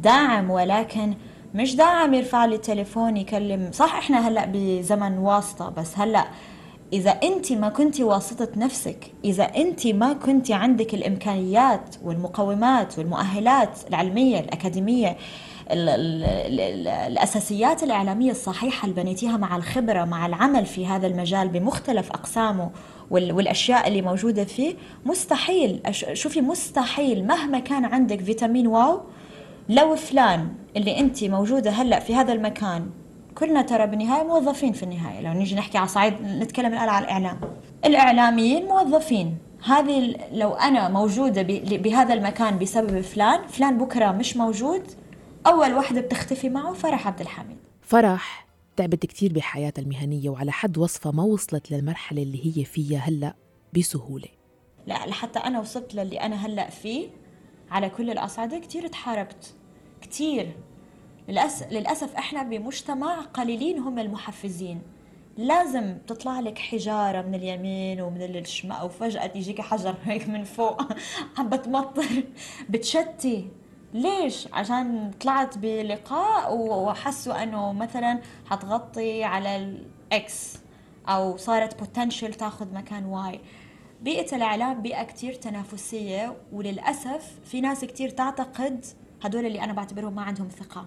داعم 0.02 0.50
ولكن 0.50 1.14
مش 1.54 1.76
داعم 1.76 2.14
يرفع 2.14 2.44
لي 2.44 2.58
تليفون 2.58 3.16
يكلم. 3.16 3.70
صح 3.72 3.94
إحنا 3.94 4.28
هلأ 4.28 4.46
بزمن 4.52 5.18
واسطة 5.18 5.68
بس 5.70 5.98
هلأ 5.98 6.24
إذا 6.92 7.10
أنت 7.10 7.52
ما 7.52 7.68
كنتي 7.68 8.04
واسطة 8.04 8.48
نفسك 8.56 9.12
إذا 9.24 9.44
أنت 9.44 9.86
ما 9.86 10.12
كنتي 10.12 10.54
عندك 10.54 10.94
الإمكانيات 10.94 11.96
والمقومات 12.04 12.98
والمؤهلات 12.98 13.78
العلمية 13.88 14.40
الأكاديمية 14.40 15.16
ال 15.70 15.88
ال 15.88 16.24
ال 16.24 16.88
الأساسيات 16.88 17.82
الإعلامية 17.82 18.30
الصحيحة 18.30 18.88
اللي 18.88 19.02
بنيتيها 19.02 19.36
مع 19.36 19.56
الخبرة 19.56 20.04
مع 20.04 20.26
العمل 20.26 20.66
في 20.66 20.86
هذا 20.86 21.06
المجال 21.06 21.48
بمختلف 21.48 22.10
أقسامه 22.10 22.70
والأشياء 23.10 23.88
اللي 23.88 24.02
موجودة 24.02 24.44
فيه 24.44 24.74
مستحيل. 25.06 25.80
شوفي 26.12 26.40
مستحيل. 26.40 27.26
مهما 27.26 27.58
كان 27.58 27.84
عندك 27.84 28.20
فيتامين 28.20 28.66
واو 28.66 29.00
لو 29.68 29.96
فلان 29.96 30.48
اللي 30.76 30.98
أنت 31.00 31.24
موجودة 31.24 31.70
هلأ 31.70 32.00
في 32.00 32.14
هذا 32.14 32.32
المكان 32.32 32.90
كلنا 33.38 33.62
ترى 33.62 33.86
بالنهاية 33.86 34.22
موظفين 34.22 34.72
في 34.72 34.82
النهاية. 34.82 35.20
لو 35.20 35.32
نيجي 35.32 35.54
نحكي 35.54 35.78
على 35.78 35.88
صعيد 35.88 36.14
نتكلم 36.22 36.72
الآن 36.72 36.88
على 36.88 37.04
الإعلام. 37.04 37.40
الإعلاميين 37.84 38.64
موظفين. 38.64 39.38
هذه 39.64 40.16
لو 40.32 40.54
أنا 40.54 40.88
موجودة 40.88 41.42
بهذا 41.76 42.14
المكان 42.14 42.58
بسبب 42.58 43.00
فلان 43.00 43.46
فلان 43.46 43.78
بكرة 43.78 44.12
مش 44.12 44.36
موجود 44.36 44.82
أول 45.46 45.74
وحدة 45.74 46.00
بتختفي 46.00 46.48
معه 46.48 46.72
فرح 46.72 47.06
عبد 47.06 47.20
الحميد. 47.20 47.56
فرح 47.82 48.46
تعبت 48.76 49.06
كتير 49.06 49.32
بحياتها 49.32 49.82
المهنية 49.82 50.30
وعلى 50.30 50.52
حد 50.52 50.78
وصفها 50.78 51.12
ما 51.12 51.22
وصلت 51.22 51.70
للمرحلة 51.70 52.22
اللي 52.22 52.46
هي 52.46 52.64
فيها 52.64 52.98
هلأ 52.98 53.34
بسهولة. 53.76 54.28
لا 54.86 55.06
لحتى 55.06 55.38
أنا 55.38 55.60
وصلت 55.60 55.94
للي 55.94 56.20
أنا 56.20 56.46
هلأ 56.46 56.70
فيه 56.70 57.08
على 57.70 57.90
كل 57.90 58.10
الأصعدة 58.10 58.58
كتير 58.58 58.86
تحاربت. 58.86 59.54
كتير 60.00 60.56
للأسف, 61.28 62.14
إحنا 62.14 62.42
بمجتمع 62.42 63.20
قليلين 63.20 63.78
هم 63.78 63.98
المحفزين. 63.98 64.82
لازم 65.36 65.98
تطلع 66.06 66.40
لك 66.40 66.58
حجارة 66.58 67.22
من 67.22 67.34
اليمين 67.34 68.00
ومن 68.00 68.22
الشمال 68.22 68.82
وفجأة 68.84 69.30
يجيك 69.34 69.60
حجر 69.60 69.94
هيك 70.04 70.28
من 70.28 70.44
فوق 70.44 70.82
عم 71.38 71.48
بتمطر. 71.48 72.24
بتشتي. 72.68 73.48
ليش؟ 73.94 74.48
عشان 74.52 75.10
طلعت 75.20 75.58
بلقاء 75.58 76.56
وحسوا 76.56 77.42
إنه 77.42 77.72
مثلا 77.72 78.20
حتغطي 78.46 79.24
على 79.24 79.56
ال 79.56 80.07
X 80.07 80.58
أو 81.08 81.36
صارت 81.36 81.78
potential 81.78 82.34
تاخذ 82.34 82.74
مكان 82.74 83.04
Y. 83.04 83.40
بيئة 84.02 84.36
الإعلام 84.36 84.82
بيئة 84.82 85.02
كتير 85.02 85.34
تنافسية 85.34 86.36
وللأسف 86.52 87.38
في 87.44 87.60
ناس 87.60 87.84
كتير 87.84 88.08
تعتقد 88.08 88.84
هدول 89.22 89.46
اللي 89.46 89.60
أنا 89.64 89.72
بعتبرهم 89.72 90.14
ما 90.14 90.22
عندهم 90.22 90.48
ثقة. 90.48 90.86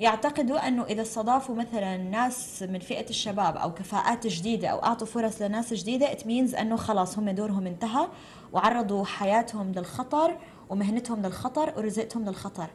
يعتقدوا 0.00 0.68
أنه 0.68 0.84
إذا 0.84 1.02
استضافوا 1.02 1.54
مثلا 1.54 1.96
ناس 1.96 2.62
من 2.62 2.78
فئة 2.78 3.10
الشباب 3.10 3.56
أو 3.56 3.74
كفاءات 3.74 4.26
جديدة 4.26 4.68
أو 4.68 4.78
أعطوا 4.78 5.06
فرص 5.06 5.42
لناس 5.42 5.74
جديدة 5.74 6.06
it 6.06 6.20
means 6.20 6.58
أنه 6.58 6.76
خلاص 6.76 7.18
هم 7.18 7.30
دورهم 7.30 7.66
انتهى 7.66 8.08
وعرضوا 8.52 9.04
حياتهم 9.04 9.72
للخطر 9.72 10.36
ومهنتهم 10.70 11.22
للخطر 11.22 11.72
ورزقتهم 11.76 12.24
للخطر. 12.24 12.66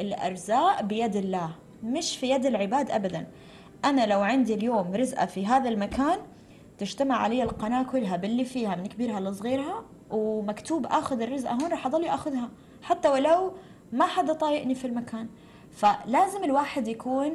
الأرزاق 0.00 0.82
بيد 0.82 1.16
الله 1.16 1.50
مش 1.82 2.16
في 2.16 2.30
يد 2.30 2.46
العباد 2.46 2.90
أبدا. 2.90 3.26
أنا 3.84 4.06
لو 4.06 4.20
عندي 4.20 4.54
اليوم 4.54 4.94
رزقة 4.94 5.26
في 5.26 5.46
هذا 5.46 5.68
المكان 5.68 6.18
تجتمع 6.78 7.16
علي 7.16 7.42
القناة 7.42 7.82
كلها 7.82 8.16
باللي 8.16 8.44
فيها 8.44 8.76
من 8.76 8.86
كبيرها 8.86 9.20
لصغيرها 9.20 9.84
ومكتوب 10.10 10.86
آخذ 10.86 11.20
الرزقة 11.20 11.52
هون 11.52 11.72
رح 11.72 11.86
أضل 11.86 12.04
أخذها. 12.04 12.48
حتى 12.82 13.08
ولو 13.08 13.52
ما 13.92 14.06
حدا 14.06 14.32
طايقني 14.32 14.74
في 14.74 14.86
المكان. 14.86 15.28
فلازم 15.74 16.44
الواحد 16.44 16.88
يكون 16.88 17.32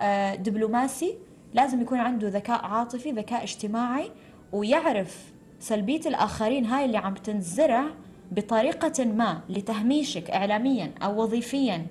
آه، 0.00 0.34
دبلوماسي 0.34 1.14
لازم 1.54 1.80
يكون 1.80 1.98
عنده 1.98 2.28
ذكاء 2.28 2.64
عاطفي 2.64 3.10
ذكاء 3.10 3.42
اجتماعي 3.42 4.10
ويعرف 4.52 5.32
سلبية 5.60 6.00
الآخرين 6.06 6.64
هاي 6.64 6.84
اللي 6.84 6.98
عم 6.98 7.14
تنزرع 7.14 7.84
بطريقة 8.32 9.04
ما 9.04 9.40
لتهميشك 9.48 10.30
إعلاميا 10.30 10.92
أو 11.02 11.22
وظيفيا 11.22 11.86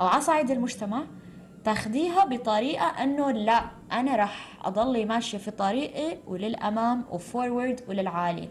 أو 0.00 0.06
على 0.06 0.20
صعيد 0.20 0.50
المجتمع 0.50 1.02
تاخديها 1.64 2.24
بطريقة 2.24 2.84
أنه 2.86 3.30
لا 3.30 3.64
أنا 3.92 4.16
رح 4.16 4.58
أضلي 4.64 5.04
ماشية 5.04 5.38
في 5.38 5.50
طريقي 5.50 6.18
وللأمام 6.26 7.04
وفورورد 7.10 7.80
وللعالي. 7.88 8.48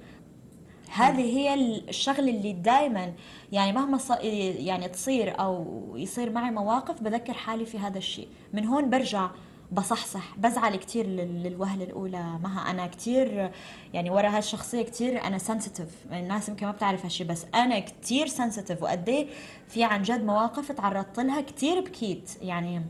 هذه 0.91 1.38
هي 1.38 1.54
الشغله 1.89 2.30
اللي 2.30 2.54
دائما 2.54 3.13
يعني 3.52 3.73
مهما 3.73 3.97
ص... 3.97 4.12
يعني 4.21 4.88
تصير 4.88 5.39
أو 5.39 5.84
يصير 5.95 6.30
معي 6.30 6.52
مواقف 6.52 7.04
بذكر 7.04 7.34
حالي 7.34 7.65
في 7.65 7.80
هذا 7.80 7.97
الشيء. 7.97 8.28
من 8.54 8.65
هون 8.65 8.89
برجع 8.89 9.30
بصحصح 9.71 10.38
بزعل 10.38 10.76
كثير 10.76 11.08
للوهلة 11.08 11.84
الأولى. 11.84 12.39
مها 12.43 12.71
أنا 12.71 12.88
كثير 12.88 13.52
يعني 13.93 14.10
ورا 14.10 14.30
هالشخصية 14.30 14.82
كثير 14.82 15.23
أنا 15.23 15.38
سنسيتيف 15.38 15.89
الناس 16.12 16.50
يمكن 16.50 16.65
ما 16.65 16.71
بتعرف 16.71 17.04
هالشيء 17.06 17.28
بس 17.28 17.45
أنا 17.56 17.80
كثير 17.80 18.28
سنسيتيف 18.28 18.84
وقد 18.84 19.10
إيه 19.10 19.28
في 19.67 19.84
عن 19.84 20.02
جد 20.02 20.23
مواقف 20.23 20.71
تعرضت 20.71 21.19
لها 21.19 21.41
كثير 21.41 21.80
بكيت. 21.80 22.32
يعني 22.41 22.82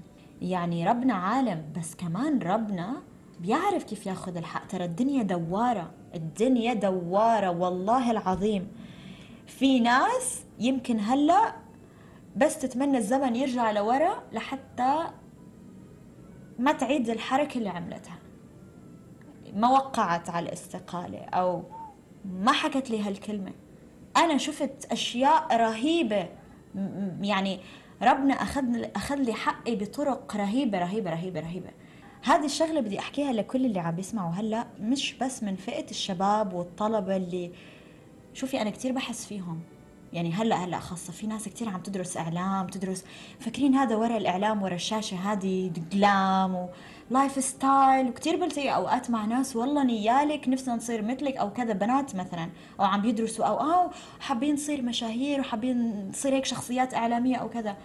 يعني 0.41 0.89
ربنا 0.89 1.13
عالم 1.13 1.65
بس 1.77 1.95
كمان 1.95 2.39
ربنا 2.39 2.93
بيعرف 3.39 3.83
كيف 3.83 4.05
ياخذ 4.05 4.37
الحق. 4.37 4.67
ترى 4.67 4.85
الدنيا 4.85 5.23
دوارة. 5.23 5.91
الدنيا 6.15 6.73
دوارة 6.73 7.49
والله 7.49 8.11
العظيم. 8.11 8.71
في 9.47 9.79
ناس 9.79 10.45
يمكن 10.59 10.99
هلا 10.99 11.55
بس 12.35 12.59
تتمنى 12.59 12.97
الزمن 12.97 13.35
يرجع 13.35 13.71
لورا 13.71 14.23
لحتى 14.31 15.07
ما 16.59 16.71
تعيد 16.71 17.09
الحركة 17.09 17.57
اللي 17.57 17.69
عملتها. 17.69 18.19
ما 19.53 19.69
وقعت 19.69 20.29
على 20.29 20.45
الاستقالة 20.45 21.19
أو 21.19 21.63
ما 22.25 22.51
حكت 22.51 22.89
لي 22.89 23.01
هالكلمة. 23.01 23.51
أنا 24.17 24.37
شفت 24.37 24.91
أشياء 24.91 25.57
رهيبة. 25.57 26.29
يعني 27.21 27.59
ربنا 28.01 28.33
أخذ 28.33 28.63
أخذ 28.95 29.15
لي 29.15 29.33
حقي 29.33 29.75
بطرق 29.75 30.35
رهيبة 30.35 30.79
رهيبة 30.79 31.11
رهيبة 31.11 31.39
رهيبة. 31.39 31.69
هذه 32.27 32.45
الشغلة 32.45 32.81
بدي 32.81 32.99
أحكيها 32.99 33.33
لكل 33.33 33.65
اللي 33.65 33.79
عم 33.79 33.95
بيسمعوا 33.95 34.31
هلأ 34.31 34.67
مش 34.79 35.13
بس 35.13 35.43
من 35.43 35.55
فئة 35.55 35.91
الشباب 35.91 36.53
والطلبة 36.53 37.15
اللي 37.15 37.51
شوفي 38.33 38.61
أنا 38.61 38.69
كتير 38.69 38.91
بحس 38.91 39.25
فيهم. 39.25 39.59
يعني 40.13 40.33
هلأ 40.33 40.55
هلأ 40.55 40.79
خاصة 40.79 41.13
في 41.13 41.27
ناس 41.27 41.49
كثير 41.49 41.69
عم 41.69 41.81
تدرس 41.81 42.17
إعلام 42.17 42.67
تدرس 42.67 43.05
فاكرين 43.39 43.75
هذا 43.75 43.95
ورا 43.95 44.17
الإعلام 44.17 44.63
ورا 44.63 44.75
الشاشة 44.75 45.15
هذه 45.17 45.71
جلام 45.91 46.67
ولايف 47.11 47.43
ستايل 47.43 48.07
وكثير 48.09 48.35
بلتقي 48.35 48.75
أوقات 48.75 49.09
مع 49.09 49.25
ناس 49.25 49.55
والله 49.55 49.83
نيالك 49.83 50.49
نفسنا 50.49 50.75
نصير 50.75 51.01
مثلك 51.01 51.37
أو 51.37 51.53
كذا 51.53 51.73
بنات 51.73 52.15
مثلا 52.15 52.49
أو 52.79 52.85
عم 52.85 53.01
بيدرسوا 53.01 53.45
أو 53.45 53.59
آه 53.59 53.91
حابين 54.19 54.53
نصير 54.53 54.81
مشاهير 54.81 55.39
وحابين 55.39 56.09
نصير 56.09 56.33
هيك 56.33 56.45
شخصيات 56.45 56.93
إعلامية 56.93 57.35
أو 57.35 57.49
كذا. 57.49 57.77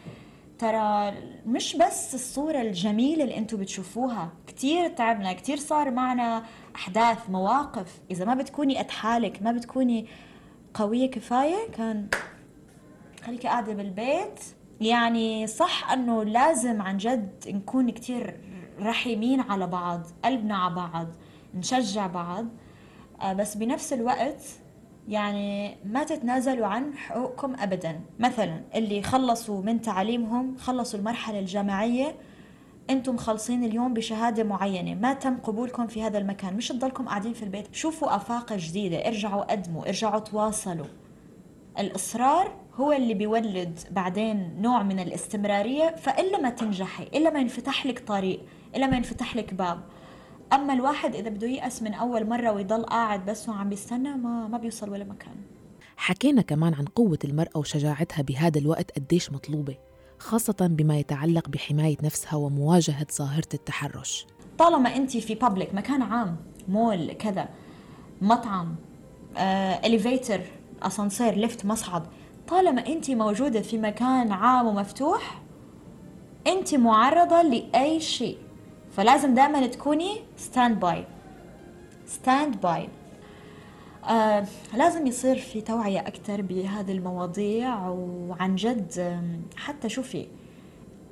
ترى 0.62 1.14
مش 1.46 1.76
بس 1.76 2.14
الصورة 2.14 2.60
الجميلة 2.60 3.24
اللي 3.24 3.36
أنتم 3.36 3.56
بتشوفوها 3.56 4.32
كتير 4.46 4.88
تعبنا 4.88 5.32
كتير 5.32 5.56
صار 5.56 5.90
معنا 5.90 6.44
أحداث 6.76 7.30
مواقف. 7.30 8.00
إذا 8.10 8.24
ما 8.24 8.34
بتكوني 8.34 8.78
قد 8.78 8.90
حالك 8.90 9.42
ما 9.42 9.52
بتكوني 9.52 10.06
قوية 10.74 11.10
كفاية 11.10 11.70
كان 11.72 12.08
خليكي 13.24 13.48
قاعدة 13.48 13.74
بالبيت. 13.74 14.40
يعني 14.80 15.46
صح 15.46 15.92
إنه 15.92 16.24
لازم 16.24 16.82
عن 16.82 16.96
جد 16.96 17.44
نكون 17.48 17.90
كتير 17.90 18.40
رحيمين 18.80 19.40
على 19.40 19.66
بعض 19.66 20.06
قلبنا 20.24 20.56
على 20.56 20.74
بعض 20.74 21.06
نشجع 21.54 22.06
بعض. 22.06 22.46
آه، 23.20 23.32
بس 23.32 23.56
بنفس 23.56 23.92
الوقت 23.92 24.42
يعني 25.08 25.76
ما 25.84 26.04
تتنازلوا 26.04 26.66
عن 26.66 26.96
حقوقكم 26.96 27.54
ابدا. 27.58 28.00
مثلا 28.18 28.62
اللي 28.74 29.02
خلصوا 29.02 29.62
من 29.62 29.80
تعليمهم 29.80 30.56
خلصوا 30.56 30.98
المرحلة 30.98 31.38
الجامعية 31.38 32.14
أنتم 32.90 33.16
خلصين 33.16 33.64
اليوم 33.64 33.94
بشهادة 33.94 34.44
معينة. 34.44 34.94
ما 34.94 35.14
تم 35.14 35.36
قبولكم 35.36 35.86
في 35.86 36.02
هذا 36.02 36.18
المكان. 36.18 36.56
مش 36.56 36.68
تضلكم 36.68 37.08
قاعدين 37.08 37.32
في 37.32 37.42
البيت. 37.42 37.74
شوفوا 37.74 38.16
افاق 38.16 38.52
جديدة. 38.52 38.96
ارجعوا 38.96 39.42
قدموا. 39.42 39.86
ارجعوا 39.86 40.18
تواصلوا. 40.18 40.86
الإصرار 41.78 42.52
هو 42.74 42.92
اللي 42.92 43.14
بيولد 43.14 43.78
بعدين 43.90 44.56
نوع 44.60 44.82
من 44.82 45.00
الاستمرارية 45.00 45.94
فإلا 45.96 46.38
ما 46.38 46.50
تنجحي 46.50 47.02
إلا 47.02 47.30
ما 47.30 47.40
ينفتح 47.40 47.86
لك 47.86 47.98
طريق 47.98 48.40
إلا 48.76 48.86
ما 48.86 48.96
ينفتح 48.96 49.36
لك 49.36 49.54
باب. 49.54 49.80
أما 50.52 50.72
الواحد 50.72 51.14
إذا 51.14 51.30
بده 51.30 51.46
ييأس 51.46 51.82
من 51.82 51.94
أول 51.94 52.28
مرة 52.28 52.52
ويضل 52.52 52.82
قاعد 52.84 53.24
بس 53.24 53.48
وعم 53.48 53.68
بيستنى 53.68 54.14
ما 54.14 54.48
ما 54.48 54.58
بيوصل 54.58 54.90
ولا 54.90 55.04
مكان. 55.04 55.34
حكينا 55.96 56.42
كمان 56.42 56.74
عن 56.74 56.84
قوة 56.84 57.18
المرأة 57.24 57.58
وشجاعتها 57.58 58.22
بهذا 58.22 58.58
الوقت 58.58 58.90
قديش 58.98 59.32
مطلوبة 59.32 59.76
خاصة 60.18 60.56
بما 60.70 60.98
يتعلق 60.98 61.48
بحماية 61.48 61.96
نفسها 62.02 62.34
ومواجهة 62.34 63.06
ظاهرة 63.18 63.48
التحرش. 63.54 64.26
طالما 64.58 64.96
أنت 64.96 65.16
في 65.16 65.34
public 65.34 65.74
مكان 65.74 66.02
عام 66.02 66.36
مول 66.68 67.12
كذا 67.12 67.48
مطعم 68.22 68.74
elevator 69.84 70.40
آه، 70.40 70.86
أسانسير 70.86 71.34
lift 71.34 71.66
مصعد 71.66 72.02
طالما 72.48 72.86
انت 72.86 73.10
موجودة 73.10 73.60
في 73.60 73.78
مكان 73.78 74.32
عام 74.32 74.66
ومفتوح 74.66 75.42
انت 76.46 76.74
معرضة 76.74 77.42
لأي 77.42 78.00
شيء. 78.00 78.38
فلازم 78.96 79.34
دائما 79.34 79.66
تكوني 79.66 80.20
standby 80.36 81.04
standby 82.06 82.88
آه 84.08 84.46
لازم 84.74 85.06
يصير 85.06 85.36
في 85.36 85.60
توعية 85.60 86.00
أكثر 86.00 86.42
بهذه 86.42 86.92
المواضيع 86.92 87.88
وعن 87.88 88.56
جد 88.56 89.20
حتى 89.56 89.88
شوفي 89.88 90.26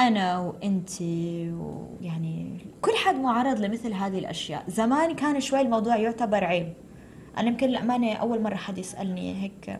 أنا 0.00 0.38
وأنتي 0.38 1.52
ويعني 1.52 2.58
كل 2.82 2.92
حد 2.96 3.14
معرض 3.14 3.60
لمثل 3.60 3.92
هذه 3.92 4.18
الأشياء. 4.18 4.64
زمان 4.68 5.14
كان 5.14 5.40
شوي 5.40 5.60
الموضوع 5.60 5.96
يعتبر 5.96 6.44
عيب. 6.44 6.72
أنا 7.38 7.48
يمكن 7.48 7.68
الأمانة 7.68 8.12
أول 8.14 8.42
مرة 8.42 8.54
حد 8.54 8.78
يسألني 8.78 9.42
هيك 9.42 9.78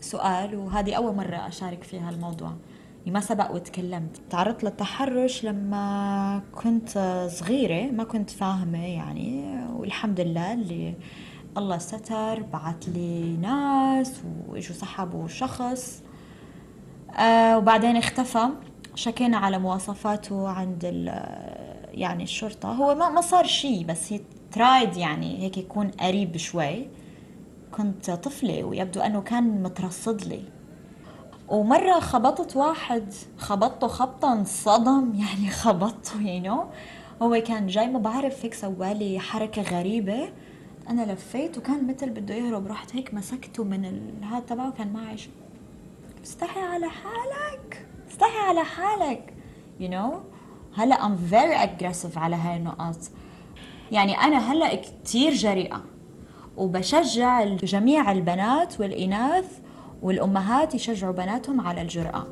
سؤال 0.00 0.54
وهذه 0.54 0.94
أول 0.94 1.16
مرة 1.16 1.36
أشارك 1.36 1.82
فيها 1.82 2.10
الموضوع. 2.10 2.52
ما 3.10 3.20
سبق 3.20 3.50
وتكلمت 3.54 4.16
تعرضت 4.30 4.64
للتحرش 4.64 5.44
لما 5.44 6.42
كنت 6.54 6.88
صغيرة 7.30 7.90
ما 7.90 8.04
كنت 8.04 8.30
فاهمة 8.30 8.86
يعني 8.86 9.58
والحمد 9.72 10.20
لله 10.20 10.52
اللي 10.52 10.94
الله 11.56 11.78
ستر 11.78 12.42
بعت 12.42 12.88
لي 12.88 13.36
ناس 13.36 14.22
وإجوا 14.48 14.74
سحبوا 14.74 15.28
شخص. 15.28 16.02
آه 17.18 17.58
وبعدين 17.58 17.96
اختفى. 17.96 18.48
شكينا 18.94 19.36
على 19.36 19.58
مواصفاته 19.58 20.48
عند 20.48 20.84
يعني 21.90 22.22
الشرطة. 22.22 22.72
هو 22.72 22.94
ما 22.94 23.08
ما 23.08 23.20
صار 23.20 23.46
شيء 23.46 23.84
بس 23.84 24.12
هي 24.12 24.20
ترايد 24.52 24.96
يعني 24.96 25.38
هيك 25.38 25.58
يكون 25.58 25.88
قريب 25.88 26.36
شوي. 26.36 26.88
كنت 27.72 28.10
طفلة 28.10 28.64
ويبدو 28.64 29.00
أنه 29.00 29.20
كان 29.20 29.62
مترصد 29.62 30.24
لي. 30.24 30.42
ومرة 31.48 32.00
خبطت 32.00 32.56
واحد 32.56 33.14
خبطته 33.38 33.86
خبطة 33.86 34.32
انصدم. 34.32 35.12
يعني 35.20 35.50
خبطته 35.50 36.20
يو 36.22 36.56
know. 36.56 36.64
هو 37.22 37.42
كان 37.46 37.66
جاي 37.66 37.86
ما 37.86 37.98
بعرف 37.98 38.44
هيك 38.44 38.54
سوالي 38.54 39.18
حركة 39.20 39.62
غريبة. 39.62 40.28
أنا 40.90 41.12
لفيت 41.12 41.58
وكان 41.58 41.86
مثل 41.86 42.10
بده 42.10 42.34
يهرب 42.34 42.66
رحت 42.66 42.96
هيك 42.96 43.14
مسكته 43.14 43.64
من 43.64 43.84
هذا 44.24 44.40
تبعه 44.40 44.70
كان 44.72 44.92
معي. 44.92 45.18
ش- 45.18 45.28
استحي 46.24 46.60
على 46.60 46.86
حالك 46.88 47.86
استحي 48.10 48.38
على 48.48 48.64
حالك 48.64 49.34
you 49.80 49.84
know. 49.90 50.14
هلا 50.80 50.96
I'm 50.96 51.32
very 51.32 51.66
aggressive 51.68 52.16
على 52.18 52.36
هاي 52.36 52.56
النقاط. 52.56 52.96
يعني 53.92 54.18
أنا 54.18 54.52
هلا 54.52 54.74
كتير 54.74 55.32
جريئة 55.32 55.82
وبشجع 56.56 57.44
جميع 57.44 58.12
البنات 58.12 58.80
والإناث 58.80 59.58
والأمهات 60.06 60.74
يشجعوا 60.74 61.12
بناتهم 61.12 61.60
على 61.60 61.82
الجرأة. 61.82 62.26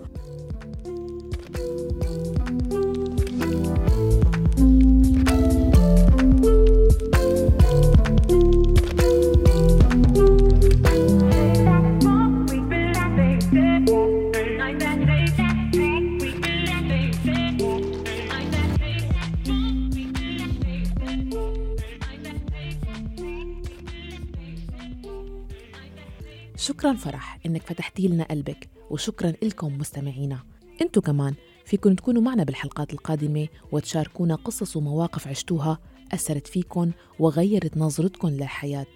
شكرا 26.64 26.92
فرح 26.92 27.38
إنك 27.46 27.62
فتحتي 27.62 28.08
لنا 28.08 28.24
قلبك 28.24 28.68
وشكرا 28.90 29.32
لكم 29.42 29.78
مستمعينا. 29.78 30.38
إنتو 30.82 31.00
كمان 31.00 31.34
فيكن 31.64 31.96
تكونوا 31.96 32.22
معنا 32.22 32.44
بالحلقات 32.44 32.92
القادمة 32.92 33.48
وتشاركونا 33.72 34.34
قصص 34.34 34.76
ومواقف 34.76 35.28
عشتوها 35.28 35.78
أثرت 36.12 36.46
فيكن 36.46 36.90
وغيرت 37.18 37.78
نظرتكن 37.78 38.28
للحياة. 38.28 38.86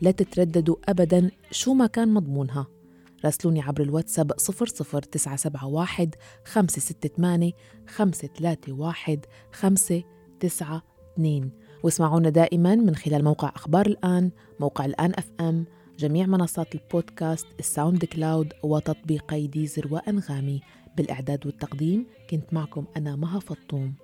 لا 0.00 0.10
تترددوا 0.10 0.76
أبدا 0.88 1.30
شو 1.50 1.74
ما 1.74 1.86
كان 1.86 2.14
مضمونها. 2.14 2.66
راسلوني 3.24 3.62
عبر 3.62 3.82
الواتساب 3.82 4.32
00971 4.32 6.10
568 6.44 7.52
531 7.86 9.20
592 9.52 11.50
واسمعونا 11.82 12.30
دائما 12.30 12.74
من 12.74 12.94
خلال 12.94 13.24
موقع 13.24 13.52
أخبار 13.56 13.86
الآن 13.86 14.30
موقع 14.60 14.84
الآن 14.84 15.12
FM 15.14 15.66
جميع 16.02 16.26
منصات 16.26 16.74
البودكاست 16.74 17.46
ال 17.58 18.04
SoundCloud 18.04 18.52
وتطبيقي 18.62 19.46
Deezer 19.46 19.88
وأنغامي. 19.90 20.60
بالإعداد 20.96 21.46
والتقديم 21.46 22.06
كنت 22.30 22.54
معكم 22.54 22.84
أنا 22.96 23.16
مها 23.16 23.40
فطوم. 23.40 23.94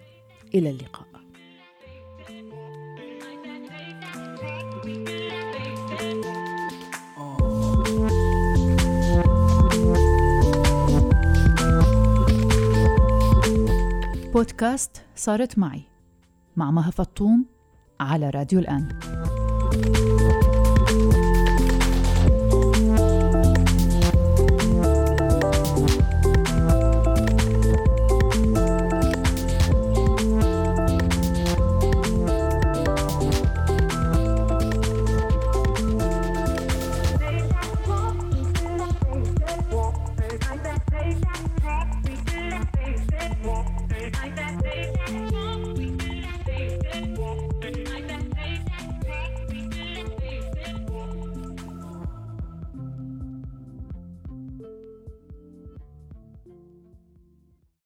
إلى 0.55 0.71
اللقاء. 0.71 1.09
بودكاست 14.33 15.03
صارت 15.17 15.59
معي 15.59 15.83
مع 16.57 16.71
مها 16.71 16.91
فطوم 16.91 17.47
على 18.01 18.31
راديو 18.31 18.59
الآن. 18.59 18.99